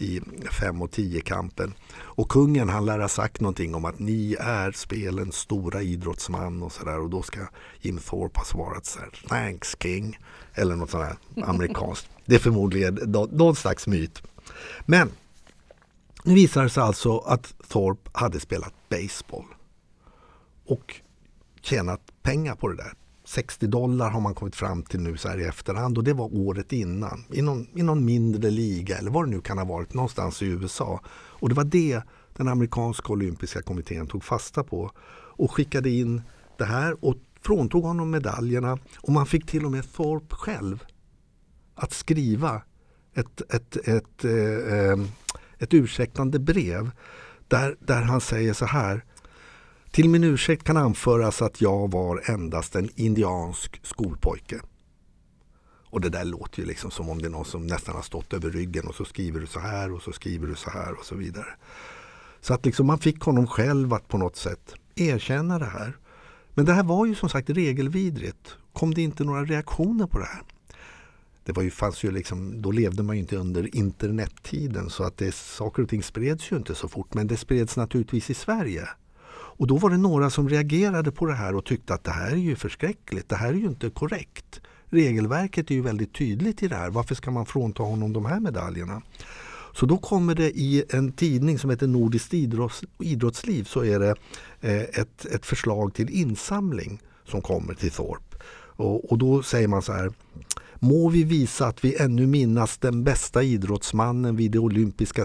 i 0.00 0.20
fem 0.60 0.82
och 0.82 0.90
tio 0.90 1.20
kampen. 1.20 1.74
Och 1.92 2.28
kungen 2.28 2.68
han 2.68 2.84
lär 2.84 2.98
ha 2.98 3.08
sagt 3.08 3.40
någonting 3.40 3.74
om 3.74 3.84
att 3.84 3.98
ni 3.98 4.36
är 4.40 4.72
spelens 4.72 5.36
stora 5.36 5.82
idrottsman 5.82 6.62
och 6.62 6.72
sådär 6.72 7.00
och 7.00 7.10
då 7.10 7.22
ska 7.22 7.40
Jim 7.80 7.98
Thorpe 7.98 8.38
ha 8.38 8.44
svarat 8.44 8.86
så 8.86 8.98
här, 8.98 9.10
Thanks 9.28 9.76
King 9.82 10.18
eller 10.54 10.76
något 10.76 10.90
sånt 10.90 11.04
här 11.04 11.44
amerikanskt. 11.44 12.08
Det 12.24 12.34
är 12.34 12.38
förmodligen 12.38 12.94
någon 13.32 13.56
slags 13.56 13.86
myt. 13.86 14.22
Men 14.86 15.10
nu 16.24 16.34
visar 16.34 16.62
det 16.62 16.70
sig 16.70 16.82
alltså 16.82 17.18
att 17.18 17.54
Thorpe 17.68 18.10
hade 18.12 18.40
spelat 18.40 18.74
baseball 18.88 19.46
och 20.66 21.00
tjänat 21.60 22.00
pengar 22.22 22.54
på 22.54 22.68
det 22.68 22.76
där. 22.76 22.92
60 23.30 23.66
dollar 23.66 24.10
har 24.10 24.20
man 24.20 24.34
kommit 24.34 24.56
fram 24.56 24.82
till 24.82 25.00
nu 25.00 25.16
så 25.16 25.28
här 25.28 25.38
i 25.38 25.44
efterhand. 25.44 25.98
Och 25.98 26.04
det 26.04 26.12
var 26.12 26.34
året 26.34 26.72
innan. 26.72 27.24
I 27.32 27.42
någon, 27.42 27.66
i 27.74 27.82
någon 27.82 28.04
mindre 28.04 28.50
liga 28.50 28.98
eller 28.98 29.10
vad 29.10 29.24
det 29.24 29.30
nu 29.30 29.40
kan 29.40 29.58
ha 29.58 29.64
varit 29.64 29.94
någonstans 29.94 30.42
i 30.42 30.46
USA. 30.46 31.00
Och 31.10 31.48
det 31.48 31.54
var 31.54 31.64
det 31.64 32.02
den 32.36 32.48
amerikanska 32.48 33.12
olympiska 33.12 33.62
kommittén 33.62 34.06
tog 34.06 34.24
fasta 34.24 34.64
på. 34.64 34.90
Och 35.36 35.52
skickade 35.52 35.90
in 35.90 36.22
det 36.58 36.64
här 36.64 37.04
och 37.04 37.16
fråntog 37.40 37.84
honom 37.84 38.10
medaljerna. 38.10 38.78
Och 39.00 39.12
man 39.12 39.26
fick 39.26 39.46
till 39.46 39.64
och 39.64 39.70
med 39.70 39.92
Thorpe 39.92 40.34
själv 40.34 40.84
att 41.74 41.92
skriva 41.92 42.62
ett, 43.14 43.40
ett, 43.54 43.76
ett, 43.76 44.24
ett, 44.24 45.04
ett 45.58 45.74
ursäktande 45.74 46.38
brev. 46.38 46.90
Där, 47.48 47.76
där 47.80 48.02
han 48.02 48.20
säger 48.20 48.52
så 48.52 48.66
här 48.66 49.04
till 49.90 50.08
min 50.08 50.24
ursäkt 50.24 50.64
kan 50.64 50.76
anföras 50.76 51.42
att 51.42 51.60
jag 51.60 51.90
var 51.90 52.30
endast 52.30 52.76
en 52.76 52.90
indiansk 52.94 53.80
skolpojke. 53.82 54.60
Och 55.90 56.00
det 56.00 56.08
där 56.08 56.24
låter 56.24 56.60
ju 56.60 56.66
liksom 56.66 56.90
som 56.90 57.08
om 57.08 57.18
det 57.18 57.26
är 57.28 57.30
någon 57.30 57.44
som 57.44 57.66
nästan 57.66 57.94
har 57.94 58.02
stått 58.02 58.32
över 58.32 58.50
ryggen 58.50 58.86
och 58.86 58.94
så 58.94 59.04
skriver 59.04 59.40
du 59.40 59.46
så 59.46 59.60
här 59.60 59.92
och 59.92 60.02
så 60.02 60.12
skriver 60.12 60.46
du 60.46 60.54
så 60.54 60.70
här 60.70 60.98
och 60.98 61.04
så 61.04 61.14
vidare. 61.14 61.48
Så 62.40 62.54
att 62.54 62.66
liksom 62.66 62.86
man 62.86 62.98
fick 62.98 63.20
honom 63.20 63.46
själv 63.46 63.94
att 63.94 64.08
på 64.08 64.18
något 64.18 64.36
sätt 64.36 64.74
erkänna 64.94 65.58
det 65.58 65.66
här. 65.66 65.96
Men 66.54 66.64
det 66.64 66.72
här 66.72 66.82
var 66.82 67.06
ju 67.06 67.14
som 67.14 67.28
sagt 67.28 67.50
regelvidrigt. 67.50 68.56
Kom 68.72 68.94
det 68.94 69.02
inte 69.02 69.24
några 69.24 69.44
reaktioner 69.44 70.06
på 70.06 70.18
det 70.18 70.24
här? 70.24 70.42
Det 71.44 71.52
var 71.52 71.62
ju, 71.62 71.70
fanns 71.70 72.04
ju 72.04 72.10
liksom, 72.10 72.62
då 72.62 72.70
levde 72.70 73.02
man 73.02 73.16
ju 73.16 73.22
inte 73.22 73.36
under 73.36 73.76
internettiden 73.76 74.90
så 74.90 75.04
att 75.04 75.16
det, 75.16 75.34
saker 75.34 75.82
och 75.82 75.88
ting 75.88 76.02
spreds 76.02 76.52
ju 76.52 76.56
inte 76.56 76.74
så 76.74 76.88
fort. 76.88 77.14
Men 77.14 77.26
det 77.26 77.36
spreds 77.36 77.76
naturligtvis 77.76 78.30
i 78.30 78.34
Sverige. 78.34 78.88
Och 79.60 79.66
då 79.66 79.76
var 79.76 79.90
det 79.90 79.96
några 79.96 80.30
som 80.30 80.48
reagerade 80.48 81.12
på 81.12 81.26
det 81.26 81.34
här 81.34 81.54
och 81.54 81.64
tyckte 81.64 81.94
att 81.94 82.04
det 82.04 82.10
här 82.10 82.30
är 82.30 82.36
ju 82.36 82.56
förskräckligt, 82.56 83.28
det 83.28 83.36
här 83.36 83.48
är 83.48 83.54
ju 83.54 83.66
inte 83.66 83.90
korrekt. 83.90 84.60
Regelverket 84.86 85.70
är 85.70 85.74
ju 85.74 85.82
väldigt 85.82 86.14
tydligt 86.14 86.62
i 86.62 86.68
det 86.68 86.76
här, 86.76 86.90
varför 86.90 87.14
ska 87.14 87.30
man 87.30 87.46
frånta 87.46 87.82
honom 87.82 88.12
de 88.12 88.26
här 88.26 88.40
medaljerna? 88.40 89.02
Så 89.72 89.86
då 89.86 89.98
kommer 89.98 90.34
det 90.34 90.50
i 90.50 90.84
en 90.90 91.12
tidning 91.12 91.58
som 91.58 91.70
heter 91.70 91.86
Nordiskt 91.86 92.34
idrotts, 92.34 92.84
idrottsliv 92.98 93.64
så 93.64 93.84
är 93.84 93.98
det 93.98 94.14
eh, 94.60 95.00
ett, 95.00 95.24
ett 95.24 95.46
förslag 95.46 95.94
till 95.94 96.10
insamling 96.10 97.00
som 97.24 97.42
kommer 97.42 97.74
till 97.74 97.90
Thorpe. 97.90 98.36
Och, 98.56 99.12
och 99.12 99.18
då 99.18 99.42
säger 99.42 99.68
man 99.68 99.82
så 99.82 99.92
här 99.92 100.12
Må 100.82 101.08
vi 101.08 101.24
visa 101.24 101.66
att 101.66 101.84
vi 101.84 101.96
ännu 101.96 102.26
minnas 102.26 102.78
den 102.78 103.04
bästa 103.04 103.42
idrottsmannen 103.42 104.36
vid 104.36 104.50
de 104.50 104.58
olympiska 104.58 105.24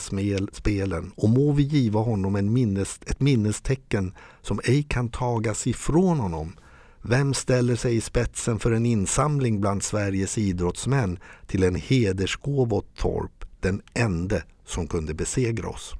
spelen 0.51 1.11
och 1.15 1.29
må 1.29 1.51
vi 1.51 1.63
giva 1.63 1.99
honom 1.99 2.35
en 2.35 2.53
minnes, 2.53 2.99
ett 3.05 3.19
minnestecken 3.19 4.13
som 4.41 4.59
ej 4.63 4.83
kan 4.83 5.09
tagas 5.09 5.67
ifrån 5.67 6.19
honom. 6.19 6.55
Vem 7.01 7.33
ställer 7.33 7.75
sig 7.75 7.95
i 7.95 8.01
spetsen 8.01 8.59
för 8.59 8.71
en 8.71 8.85
insamling 8.85 9.61
bland 9.61 9.83
Sveriges 9.83 10.37
idrottsmän 10.37 11.19
till 11.47 11.63
en 11.63 11.75
hedersgåva 11.75 12.75
åt 12.75 12.95
Torp, 12.95 13.45
den 13.59 13.81
ende 13.93 14.43
som 14.65 14.87
kunde 14.87 15.13
besegra 15.13 15.69
oss? 15.69 15.93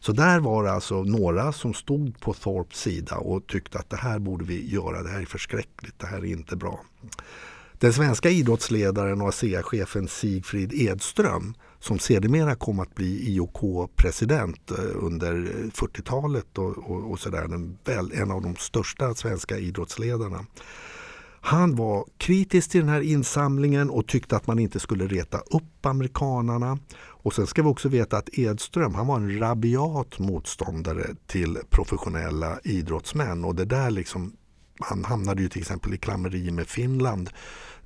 Så 0.00 0.12
där 0.12 0.40
var 0.40 0.64
det 0.64 0.72
alltså 0.72 1.02
några 1.02 1.52
som 1.52 1.74
stod 1.74 2.20
på 2.20 2.34
Thorps 2.34 2.80
sida 2.80 3.16
och 3.16 3.46
tyckte 3.46 3.78
att 3.78 3.90
det 3.90 3.96
här 3.96 4.18
borde 4.18 4.44
vi 4.44 4.70
göra, 4.70 5.02
det 5.02 5.08
här 5.08 5.20
är 5.20 5.26
förskräckligt, 5.26 5.98
det 5.98 6.06
här 6.06 6.18
är 6.18 6.24
inte 6.24 6.56
bra. 6.56 6.80
Den 7.80 7.92
svenska 7.92 8.30
idrottsledaren 8.30 9.20
och 9.20 9.28
ASEA-chefen 9.28 10.08
Sigfrid 10.08 10.72
Edström 10.72 11.54
som 11.80 11.98
sedermera 11.98 12.54
kom 12.54 12.80
att 12.80 12.94
bli 12.94 13.34
IOK-president 13.34 14.70
eh, 14.70 15.04
under 15.04 15.34
40-talet 15.74 16.58
och, 16.58 16.78
och, 16.78 17.10
och 17.10 17.20
sådär, 17.20 17.44
en 18.14 18.30
av 18.30 18.42
de 18.42 18.56
största 18.56 19.14
svenska 19.14 19.58
idrottsledarna. 19.58 20.44
Han 21.40 21.76
var 21.76 22.04
kritisk 22.16 22.70
till 22.70 22.80
den 22.80 22.88
här 22.88 23.00
insamlingen 23.00 23.90
och 23.90 24.06
tyckte 24.06 24.36
att 24.36 24.46
man 24.46 24.58
inte 24.58 24.80
skulle 24.80 25.06
reta 25.06 25.38
upp 25.38 25.86
amerikanarna. 25.86 26.78
Och 26.98 27.34
sen 27.34 27.46
ska 27.46 27.62
vi 27.62 27.68
också 27.68 27.88
veta 27.88 28.16
att 28.16 28.38
Edström 28.38 28.94
han 28.94 29.06
var 29.06 29.16
en 29.16 29.38
rabiat 29.38 30.18
motståndare 30.18 31.06
till 31.26 31.58
professionella 31.70 32.58
idrottsmän 32.64 33.44
och 33.44 33.54
det 33.54 33.64
där 33.64 33.90
liksom 33.90 34.32
han 34.80 35.04
hamnade 35.04 35.42
ju 35.42 35.48
till 35.48 35.62
exempel 35.62 35.94
i 35.94 35.98
klammeri 35.98 36.50
med 36.50 36.66
Finland 36.66 37.30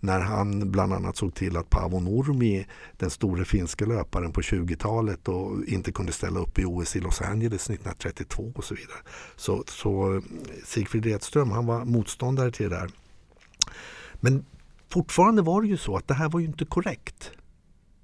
när 0.01 0.21
han 0.21 0.71
bland 0.71 0.93
annat 0.93 1.17
såg 1.17 1.35
till 1.35 1.57
att 1.57 1.71
Paavo 1.71 2.01
Nurmi, 2.01 2.67
den 2.97 3.11
store 3.11 3.45
finske 3.45 3.87
löparen 3.87 4.33
på 4.33 4.41
20-talet 4.41 5.29
och 5.29 5.65
inte 5.65 5.93
kunde 5.93 6.13
ställa 6.13 6.41
upp 6.41 6.59
i 6.59 6.65
OS 6.65 6.97
i 6.97 7.01
Los 7.01 7.21
Angeles 7.21 7.71
1932 7.71 8.53
och 8.55 8.65
så 8.65 8.75
vidare. 8.75 8.99
Så, 9.37 9.65
så 9.67 10.23
Sigfrid 10.65 11.07
Edström 11.07 11.51
han 11.51 11.67
var 11.67 11.85
motståndare 11.85 12.51
till 12.51 12.71
det 12.71 12.77
där. 12.77 12.91
Men 14.15 14.45
fortfarande 14.89 15.43
var 15.43 15.63
det 15.63 15.69
ju 15.69 15.77
så 15.77 15.97
att 15.97 16.09
det 16.09 16.15
här 16.15 16.29
var 16.29 16.41
ju 16.41 16.47
inte 16.47 16.65
korrekt. 16.65 17.31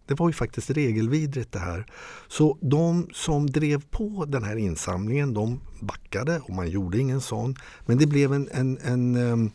Det 0.08 0.14
var 0.14 0.28
ju 0.28 0.32
faktiskt 0.32 0.70
regelvidrigt 0.70 1.52
det 1.52 1.58
här. 1.58 1.86
Så 2.28 2.58
de 2.60 3.08
som 3.12 3.46
drev 3.46 3.82
på 3.90 4.24
den 4.28 4.44
här 4.44 4.56
insamlingen 4.56 5.34
de 5.34 5.60
backade 5.80 6.40
och 6.44 6.54
man 6.54 6.70
gjorde 6.70 6.98
ingen 6.98 7.20
sån. 7.20 7.54
Men 7.86 7.98
det 7.98 8.06
blev 8.06 8.32
en, 8.32 8.48
en, 8.52 8.78
en 8.78 9.16
um, 9.16 9.50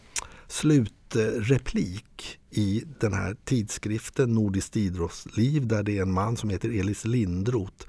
slutreplik 0.47 2.39
i 2.49 2.83
den 2.99 3.13
här 3.13 3.35
tidskriften 3.45 4.33
Nordiskt 4.33 4.77
idrottsliv 4.77 5.67
där 5.67 5.83
det 5.83 5.97
är 5.97 6.01
en 6.01 6.13
man 6.13 6.37
som 6.37 6.49
heter 6.49 6.79
Elis 6.79 7.05
Lindroth 7.05 7.85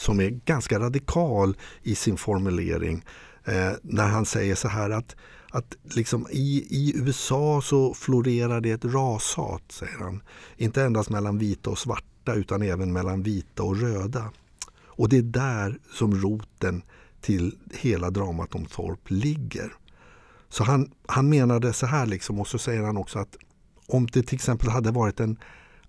som 0.00 0.20
är 0.20 0.30
ganska 0.30 0.78
radikal 0.78 1.56
i 1.82 1.94
sin 1.94 2.16
formulering 2.16 3.04
eh, 3.44 3.72
när 3.82 4.06
han 4.06 4.26
säger 4.26 4.54
så 4.54 4.68
här 4.68 4.90
att 4.90 5.16
att 5.50 5.76
liksom 5.82 6.26
i, 6.30 6.66
i 6.70 6.92
USA 6.96 7.60
så 7.62 7.94
florerar 7.94 8.60
det 8.60 8.70
ett 8.70 8.84
rashat, 8.84 9.62
säger 9.72 9.98
han. 9.98 10.22
Inte 10.56 10.82
endast 10.82 11.10
mellan 11.10 11.38
vita 11.38 11.70
och 11.70 11.78
svarta 11.78 12.34
utan 12.34 12.62
även 12.62 12.92
mellan 12.92 13.22
vita 13.22 13.62
och 13.62 13.80
röda. 13.80 14.30
Och 14.84 15.08
det 15.08 15.16
är 15.16 15.22
där 15.22 15.78
som 15.92 16.14
roten 16.14 16.82
till 17.20 17.58
hela 17.72 18.10
dramat 18.10 18.54
om 18.54 18.66
Thorpe 18.66 19.14
ligger. 19.14 19.72
Så 20.48 20.64
han, 20.64 20.90
han 21.06 21.28
menade 21.28 21.72
så 21.72 21.86
här 21.86 22.06
liksom 22.06 22.40
och 22.40 22.48
så 22.48 22.58
säger 22.58 22.82
han 22.82 22.96
också 22.96 23.18
att 23.18 23.36
om 23.86 24.06
det 24.06 24.22
till 24.22 24.34
exempel 24.34 24.68
hade 24.68 24.90
varit 24.90 25.20
en 25.20 25.36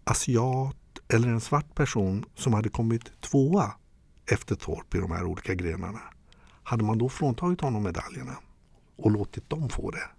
asiat 0.04 0.76
eller 1.08 1.28
en 1.28 1.42
svart 1.42 1.76
person 1.76 2.26
som 2.36 2.54
hade 2.54 2.70
kommit 2.70 3.22
tvåa 3.22 3.74
efter 4.32 4.56
Thorpe 4.56 4.98
i 4.98 5.02
de 5.02 5.12
här 5.12 5.24
olika 5.24 5.54
grenarna. 5.54 6.02
Hade 6.64 6.84
man 6.84 6.98
då 6.98 7.10
fråntagit 7.10 7.62
honom 7.62 7.84
medaljerna 7.84 8.36
och 9.02 9.12
låtit 9.12 9.50
dem 9.50 9.70
få 9.70 9.92
det? 9.92 10.10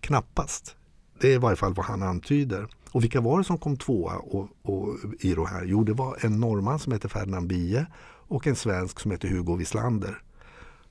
Knappast. 0.00 0.76
Det 1.20 1.28
är 1.28 1.34
i 1.34 1.38
varje 1.38 1.56
fall 1.56 1.74
vad 1.74 1.86
han 1.86 2.02
antyder. 2.02 2.68
Och 2.92 3.02
vilka 3.02 3.20
var 3.20 3.38
det 3.38 3.44
som 3.44 3.58
kom 3.58 3.76
tvåa 3.76 4.16
och, 4.16 4.48
och, 4.62 4.96
i 5.20 5.34
det 5.34 5.46
här? 5.46 5.64
Jo, 5.64 5.84
det 5.84 5.92
var 5.92 6.16
en 6.20 6.40
norrman 6.40 6.78
som 6.78 6.92
heter 6.92 7.08
Ferdinand 7.08 7.46
Bie 7.46 7.86
och 8.02 8.46
en 8.46 8.56
svensk 8.56 9.00
som 9.00 9.10
heter 9.10 9.28
Hugo 9.28 9.56
Wislander. 9.56 10.22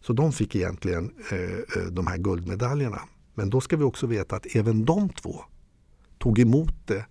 Så 0.01 0.13
de 0.13 0.31
fick 0.31 0.55
egentligen 0.55 1.13
eh, 1.31 1.81
eh, 1.81 1.87
de 1.91 2.07
här 2.07 2.17
guldmedaljerna. 2.17 3.01
Men 3.33 3.49
då 3.49 3.61
ska 3.61 3.77
vi 3.77 3.83
också 3.83 4.07
veta 4.07 4.35
att 4.35 4.55
även 4.55 4.85
de 4.85 5.09
två 5.09 5.41
tog 6.17 6.39
emot 6.39 6.87
det. 6.87 7.05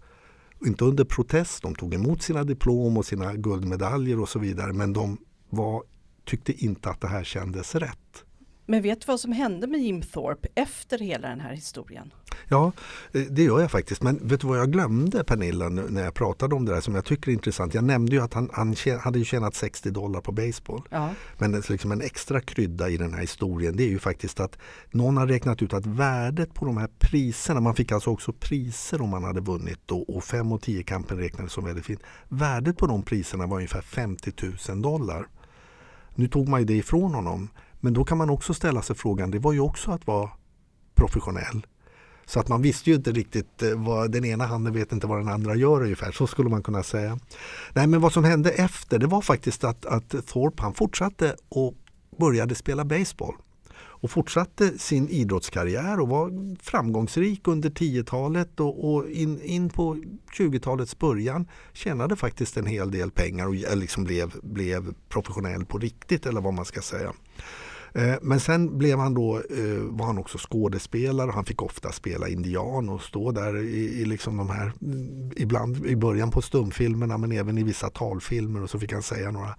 Inte 0.66 0.84
under 0.84 1.04
protest, 1.04 1.62
de 1.62 1.74
tog 1.74 1.94
emot 1.94 2.22
sina 2.22 2.44
diplom 2.44 2.96
och 2.96 3.06
sina 3.06 3.34
guldmedaljer 3.34 4.20
och 4.20 4.28
så 4.28 4.38
vidare. 4.38 4.72
Men 4.72 4.92
de 4.92 5.18
var, 5.50 5.82
tyckte 6.24 6.64
inte 6.64 6.90
att 6.90 7.00
det 7.00 7.08
här 7.08 7.24
kändes 7.24 7.74
rätt. 7.74 8.24
Men 8.70 8.82
vet 8.82 9.00
du 9.00 9.04
vad 9.06 9.20
som 9.20 9.32
hände 9.32 9.66
med 9.66 9.80
Jim 9.80 10.02
Thorpe 10.02 10.48
efter 10.54 10.98
hela 10.98 11.28
den 11.28 11.40
här 11.40 11.52
historien? 11.52 12.12
Ja, 12.48 12.72
eh, 13.12 13.22
det 13.22 13.42
gör 13.42 13.60
jag 13.60 13.70
faktiskt. 13.70 14.02
Men 14.02 14.28
vet 14.28 14.40
du 14.40 14.46
vad 14.46 14.58
jag 14.58 14.72
glömde 14.72 15.24
Pernilla 15.24 15.68
när 15.68 16.04
jag 16.04 16.14
pratade 16.14 16.54
om 16.54 16.64
det 16.64 16.74
där 16.74 16.80
som 16.80 16.94
jag 16.94 17.04
tycker 17.04 17.30
är 17.30 17.32
intressant. 17.32 17.74
Jag 17.74 17.84
nämnde 17.84 18.16
ju 18.16 18.22
att 18.22 18.34
han, 18.34 18.50
han 18.52 18.76
hade 19.00 19.24
tjänat 19.24 19.54
60 19.54 19.90
dollar 19.90 20.20
på 20.20 20.32
baseball. 20.32 20.82
Ja. 20.90 21.10
Men 21.38 21.62
liksom 21.68 21.92
en 21.92 22.00
extra 22.00 22.40
krydda 22.40 22.88
i 22.88 22.96
den 22.96 23.14
här 23.14 23.20
historien 23.20 23.76
det 23.76 23.84
är 23.84 23.88
ju 23.88 23.98
faktiskt 23.98 24.40
att 24.40 24.58
någon 24.90 25.16
har 25.16 25.26
räknat 25.26 25.62
ut 25.62 25.72
att 25.72 25.86
värdet 25.86 26.54
på 26.54 26.64
de 26.64 26.76
här 26.76 26.88
priserna, 26.98 27.60
man 27.60 27.74
fick 27.74 27.92
alltså 27.92 28.10
också 28.10 28.32
priser 28.32 29.02
om 29.02 29.08
man 29.08 29.24
hade 29.24 29.40
vunnit 29.40 29.78
då, 29.86 29.98
och 29.98 30.24
5 30.24 30.52
och 30.52 30.62
10 30.62 30.82
kampen 30.82 31.18
räknades 31.18 31.52
som 31.52 31.64
väldigt 31.64 31.86
fint. 31.86 32.00
Värdet 32.28 32.76
på 32.76 32.86
de 32.86 33.02
priserna 33.02 33.46
var 33.46 33.56
ungefär 33.56 33.80
50 33.80 34.32
000 34.68 34.82
dollar. 34.82 35.26
Nu 36.14 36.28
tog 36.28 36.48
man 36.48 36.60
ju 36.60 36.66
det 36.66 36.74
ifrån 36.74 37.14
honom. 37.14 37.48
Men 37.80 37.92
då 37.92 38.04
kan 38.04 38.18
man 38.18 38.30
också 38.30 38.54
ställa 38.54 38.82
sig 38.82 38.96
frågan, 38.96 39.30
det 39.30 39.38
var 39.38 39.52
ju 39.52 39.60
också 39.60 39.90
att 39.90 40.06
vara 40.06 40.30
professionell. 40.94 41.66
Så 42.26 42.40
att 42.40 42.48
man 42.48 42.62
visste 42.62 42.90
ju 42.90 42.96
inte 42.96 43.12
riktigt 43.12 43.62
eh, 43.62 43.74
vad 43.74 44.12
den 44.12 44.24
ena 44.24 44.46
handen 44.46 44.72
vet 44.72 44.92
inte 44.92 45.06
vad 45.06 45.18
den 45.18 45.28
andra 45.28 45.54
gör 45.54 45.82
ungefär. 45.82 46.12
Så 46.12 46.26
skulle 46.26 46.48
man 46.48 46.62
kunna 46.62 46.82
säga. 46.82 47.18
Nej 47.72 47.86
men 47.86 48.00
vad 48.00 48.12
som 48.12 48.24
hände 48.24 48.50
efter 48.50 48.98
det 48.98 49.06
var 49.06 49.20
faktiskt 49.20 49.64
att, 49.64 49.86
att 49.86 50.26
Thorpe 50.26 50.62
han 50.62 50.74
fortsatte 50.74 51.36
och 51.48 51.74
började 52.18 52.54
spela 52.54 52.84
baseball. 52.84 53.34
Och 54.00 54.10
fortsatte 54.10 54.78
sin 54.78 55.08
idrottskarriär 55.08 56.00
och 56.00 56.08
var 56.08 56.56
framgångsrik 56.62 57.48
under 57.48 57.70
10-talet 57.70 58.60
och, 58.60 58.94
och, 58.94 59.10
in, 59.10 59.42
in 59.42 59.68
på 59.68 59.94
20-talets 60.38 60.98
början 60.98 61.48
tjänade 61.72 62.16
faktiskt 62.16 62.56
en 62.56 62.66
hel 62.66 62.90
del 62.90 63.10
pengar 63.10 63.46
och 63.46 63.54
eh, 63.54 63.76
liksom 63.76 64.04
blev, 64.04 64.34
blev 64.42 64.94
professionell 65.08 65.64
på 65.64 65.78
riktigt 65.78 66.26
eller 66.26 66.40
vad 66.40 66.54
man 66.54 66.64
ska 66.64 66.80
säga. 66.80 67.12
Eh, 67.92 68.14
men 68.22 68.40
sen 68.40 68.78
blev 68.78 68.98
han 68.98 69.14
då, 69.14 69.36
eh, 69.36 69.80
var 69.80 70.06
han 70.06 70.18
också 70.18 70.38
skådespelare. 70.38 71.30
Han 71.30 71.44
fick 71.44 71.62
ofta 71.62 71.92
spela 71.92 72.28
indian 72.28 72.88
och 72.88 73.02
stå 73.02 73.32
där 73.32 73.56
i, 73.56 74.00
i 74.00 74.04
liksom 74.04 74.36
de 74.36 74.50
här, 74.50 74.72
mm, 74.82 75.30
ibland 75.36 75.86
i 75.86 75.96
början 75.96 76.30
på 76.30 76.42
stumfilmerna 76.42 77.18
men 77.18 77.32
även 77.32 77.58
i 77.58 77.62
vissa 77.62 77.90
talfilmer 77.90 78.62
och 78.62 78.70
så 78.70 78.78
fick 78.78 78.92
han 78.92 79.02
säga 79.02 79.30
några 79.30 79.54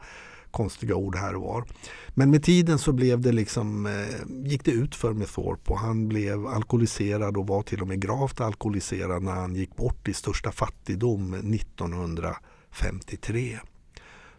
konstiga 0.52 0.96
ord 0.96 1.16
här 1.16 1.36
och 1.36 1.42
var. 1.42 1.66
Men 2.10 2.32
med 2.32 2.44
tiden 2.44 2.80
så 2.80 2.92
blev 2.92 3.22
det 3.22 3.32
liksom, 3.32 3.86
eh, 3.86 4.46
gick 4.46 4.66
det 4.66 4.72
ut 4.72 4.96
för 4.96 5.14
med 5.14 5.28
Thorpe 5.28 5.72
och 5.72 5.80
han 5.80 6.08
blev 6.08 6.48
alkoholiserad 6.48 7.38
och 7.38 7.48
var 7.48 7.62
till 7.62 7.82
och 7.82 7.88
med 7.88 8.02
gravt 8.02 8.42
alkoholiserad 8.42 9.24
när 9.24 9.32
han 9.32 9.56
gick 9.56 9.76
bort 9.76 10.08
i 10.08 10.14
största 10.14 10.52
fattigdom 10.52 11.34
1953. 11.34 13.60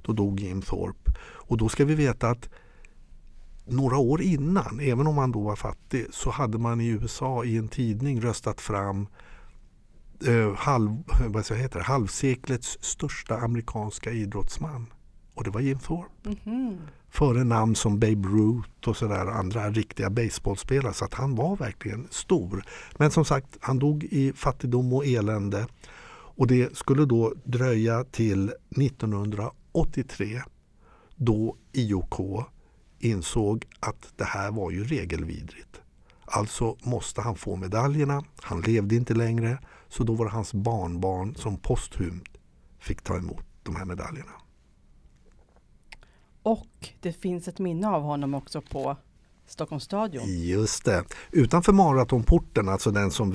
Då 0.03 0.13
dog 0.13 0.41
Jim 0.41 0.63
Thorpe. 0.63 1.13
Och 1.21 1.57
då 1.57 1.69
ska 1.69 1.85
vi 1.85 1.95
veta 1.95 2.31
att 2.31 2.49
några 3.73 3.99
år 3.99 4.23
innan, 4.23 4.81
även 4.81 5.07
om 5.07 5.19
han 5.19 5.33
då 5.33 5.41
var 5.41 5.57
fattig, 5.57 6.07
så 6.11 6.31
hade 6.31 6.59
man 6.59 6.81
i 6.81 6.87
USA 6.87 7.45
i 7.45 7.57
en 7.57 7.69
tidning 7.69 8.21
röstat 8.21 8.61
fram 8.61 9.07
eh, 10.27 10.55
halv, 10.55 11.03
vad 11.29 11.53
heter 11.53 11.81
halvseklets 11.81 12.79
största 12.81 13.37
amerikanska 13.37 14.11
idrottsman. 14.11 14.87
Och 15.35 15.45
det 15.45 15.51
var 15.51 15.61
Jim 15.61 15.79
Thorpe. 15.79 16.11
Mm 16.25 16.39
-hmm. 16.45 16.79
Före 17.11 17.45
namn 17.45 17.75
som 17.75 17.99
Babe 17.99 18.29
Ruth 18.29 18.89
och 18.89 18.97
sådär 18.97 19.27
andra 19.27 19.71
riktiga 19.71 20.11
baseballspelare. 20.11 20.93
Så 20.95 21.05
att 21.05 21.15
han 21.15 21.35
var 21.35 21.57
verkligen 21.57 22.09
stor. 22.11 22.65
Men 22.97 23.11
som 23.11 23.25
sagt, 23.25 23.59
han 23.61 23.79
dog 23.79 24.05
i 24.05 24.33
fattigdom 24.33 24.93
och 24.93 25.07
elände. 25.07 25.67
Och 26.13 26.47
det 26.47 26.77
skulle 26.77 27.05
då 27.05 27.35
dröja 27.45 28.05
till 28.05 28.53
1983 28.77 30.43
då 31.17 31.57
IOK 31.73 32.21
insåg 33.01 33.67
att 33.81 34.13
det 34.17 34.25
här 34.25 34.51
var 34.51 34.71
ju 34.71 34.85
regelvidrigt. 34.85 35.81
Alltså 36.25 36.77
måste 36.83 37.21
han 37.21 37.37
få 37.37 37.57
medaljerna. 37.57 38.25
Han 38.41 38.61
levde 38.61 38.97
inte 38.97 39.15
längre. 39.15 39.59
Så 39.89 40.05
då 40.05 40.15
var 40.15 40.25
det 40.25 40.31
hans 40.31 40.55
barnbarn 40.55 41.35
som 41.35 41.57
posthumt 41.57 42.29
fick 42.79 43.03
ta 43.03 43.17
emot 43.17 43.45
de 43.63 43.77
här 43.77 43.85
medaljerna. 43.85 44.33
Och 46.43 46.89
det 47.01 47.13
finns 47.13 47.49
ett 47.49 47.59
minne 47.59 47.89
av 47.89 48.03
honom 48.03 48.35
också 48.35 48.61
på 48.61 48.97
Stockholms 49.51 49.85
stadion. 49.85 50.25
Just 50.27 50.85
det. 50.85 51.05
Utanför 51.31 51.73
maratonporten, 51.73 52.69
alltså 52.69 52.91
den 52.91 53.11
som 53.11 53.31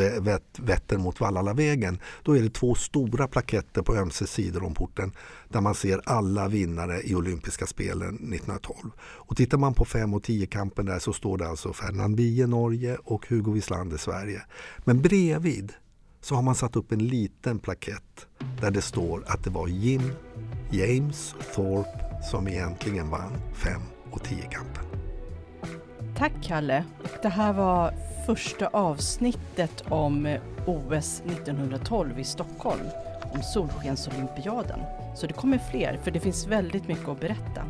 vetter 0.58 0.98
mot 0.98 1.20
Vallalavägen, 1.20 2.00
då 2.24 2.38
är 2.38 2.42
det 2.42 2.50
två 2.50 2.76
stora 2.76 3.28
plaketter 3.28 3.82
på 3.82 3.96
ömse 3.96 4.28
sidor 4.28 4.64
om 4.64 4.74
porten 4.74 5.12
där 5.50 5.62
man 5.62 5.76
ser 5.76 6.02
alla 6.06 6.48
vinnare 6.48 7.02
i 7.04 7.16
olympiska 7.16 7.66
spelen 7.66 8.16
1912. 8.16 8.92
Och 9.00 9.38
tittar 9.38 9.58
man 9.58 9.74
på 9.74 9.86
5 9.86 10.14
och 10.14 10.24
10-kampen 10.24 10.86
där 10.86 11.00
så 11.00 11.14
står 11.14 11.38
det 11.38 11.48
alltså 11.48 11.74
Ferdinand 11.74 12.16
Bie 12.16 12.48
Norge 12.48 12.98
och 13.04 13.28
Hugo 13.30 13.52
Wislander 13.52 13.98
Sverige. 13.98 14.42
Men 14.78 15.02
bredvid 15.02 15.74
så 16.22 16.36
har 16.36 16.42
man 16.42 16.56
satt 16.56 16.76
upp 16.76 16.92
en 16.92 17.08
liten 17.08 17.60
plakett 17.60 18.28
där 18.62 18.72
det 18.72 18.82
står 18.82 19.24
att 19.28 19.44
det 19.44 19.50
var 19.50 19.68
Jim 19.68 20.12
James 20.72 21.36
Thorpe 21.56 22.06
som 22.32 22.48
egentligen 22.48 23.10
vann 23.10 23.32
5 23.54 23.82
och 24.12 24.22
10-kampen. 24.22 25.05
Tack 26.18 26.34
Kalle. 26.44 26.84
Det 27.22 27.30
här 27.30 27.54
var 27.54 27.94
första 28.26 28.68
avsnittet 28.68 29.84
om 29.90 30.26
eh, 30.26 30.42
OS 30.66 31.22
1912 31.26 32.20
i 32.20 32.24
Stockholm, 32.24 32.88
om 33.34 33.44
Solskensolympiaden. 33.44 34.80
Så 35.16 35.28
det 35.28 35.34
kommer 35.34 35.58
fler, 35.58 36.00
för 36.04 36.12
det 36.12 36.20
finns 36.20 36.48
väldigt 36.48 36.88
mycket 36.88 37.08
att 37.08 37.20
berätta. 37.20 37.66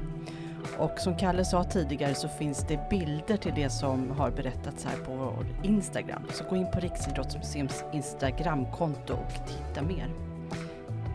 Och 0.77 0.99
som 0.99 1.17
Kalle 1.17 1.45
sa 1.45 1.63
tidigare 1.63 2.15
så 2.15 2.27
finns 2.27 2.65
det 2.67 2.89
bilder 2.89 3.37
till 3.37 3.53
det 3.55 3.69
som 3.69 4.11
har 4.11 4.31
berättats 4.31 4.85
här 4.85 4.97
på 5.05 5.11
vår 5.11 5.45
Instagram. 5.63 6.21
Så 6.33 6.43
gå 6.49 6.55
in 6.55 6.71
på 6.73 6.79
Riksidrottsmuseums 6.79 7.83
Instagramkonto 7.93 9.13
och 9.13 9.47
titta 9.47 9.81
mer. 9.81 10.09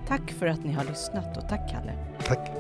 Tack 0.09 0.31
för 0.31 0.47
att 0.47 0.65
ni 0.65 0.73
har 0.73 0.85
lyssnat 0.85 1.37
och 1.37 1.49
tack 1.49 1.71
Kalle. 1.71 1.93
Tack. 2.27 2.51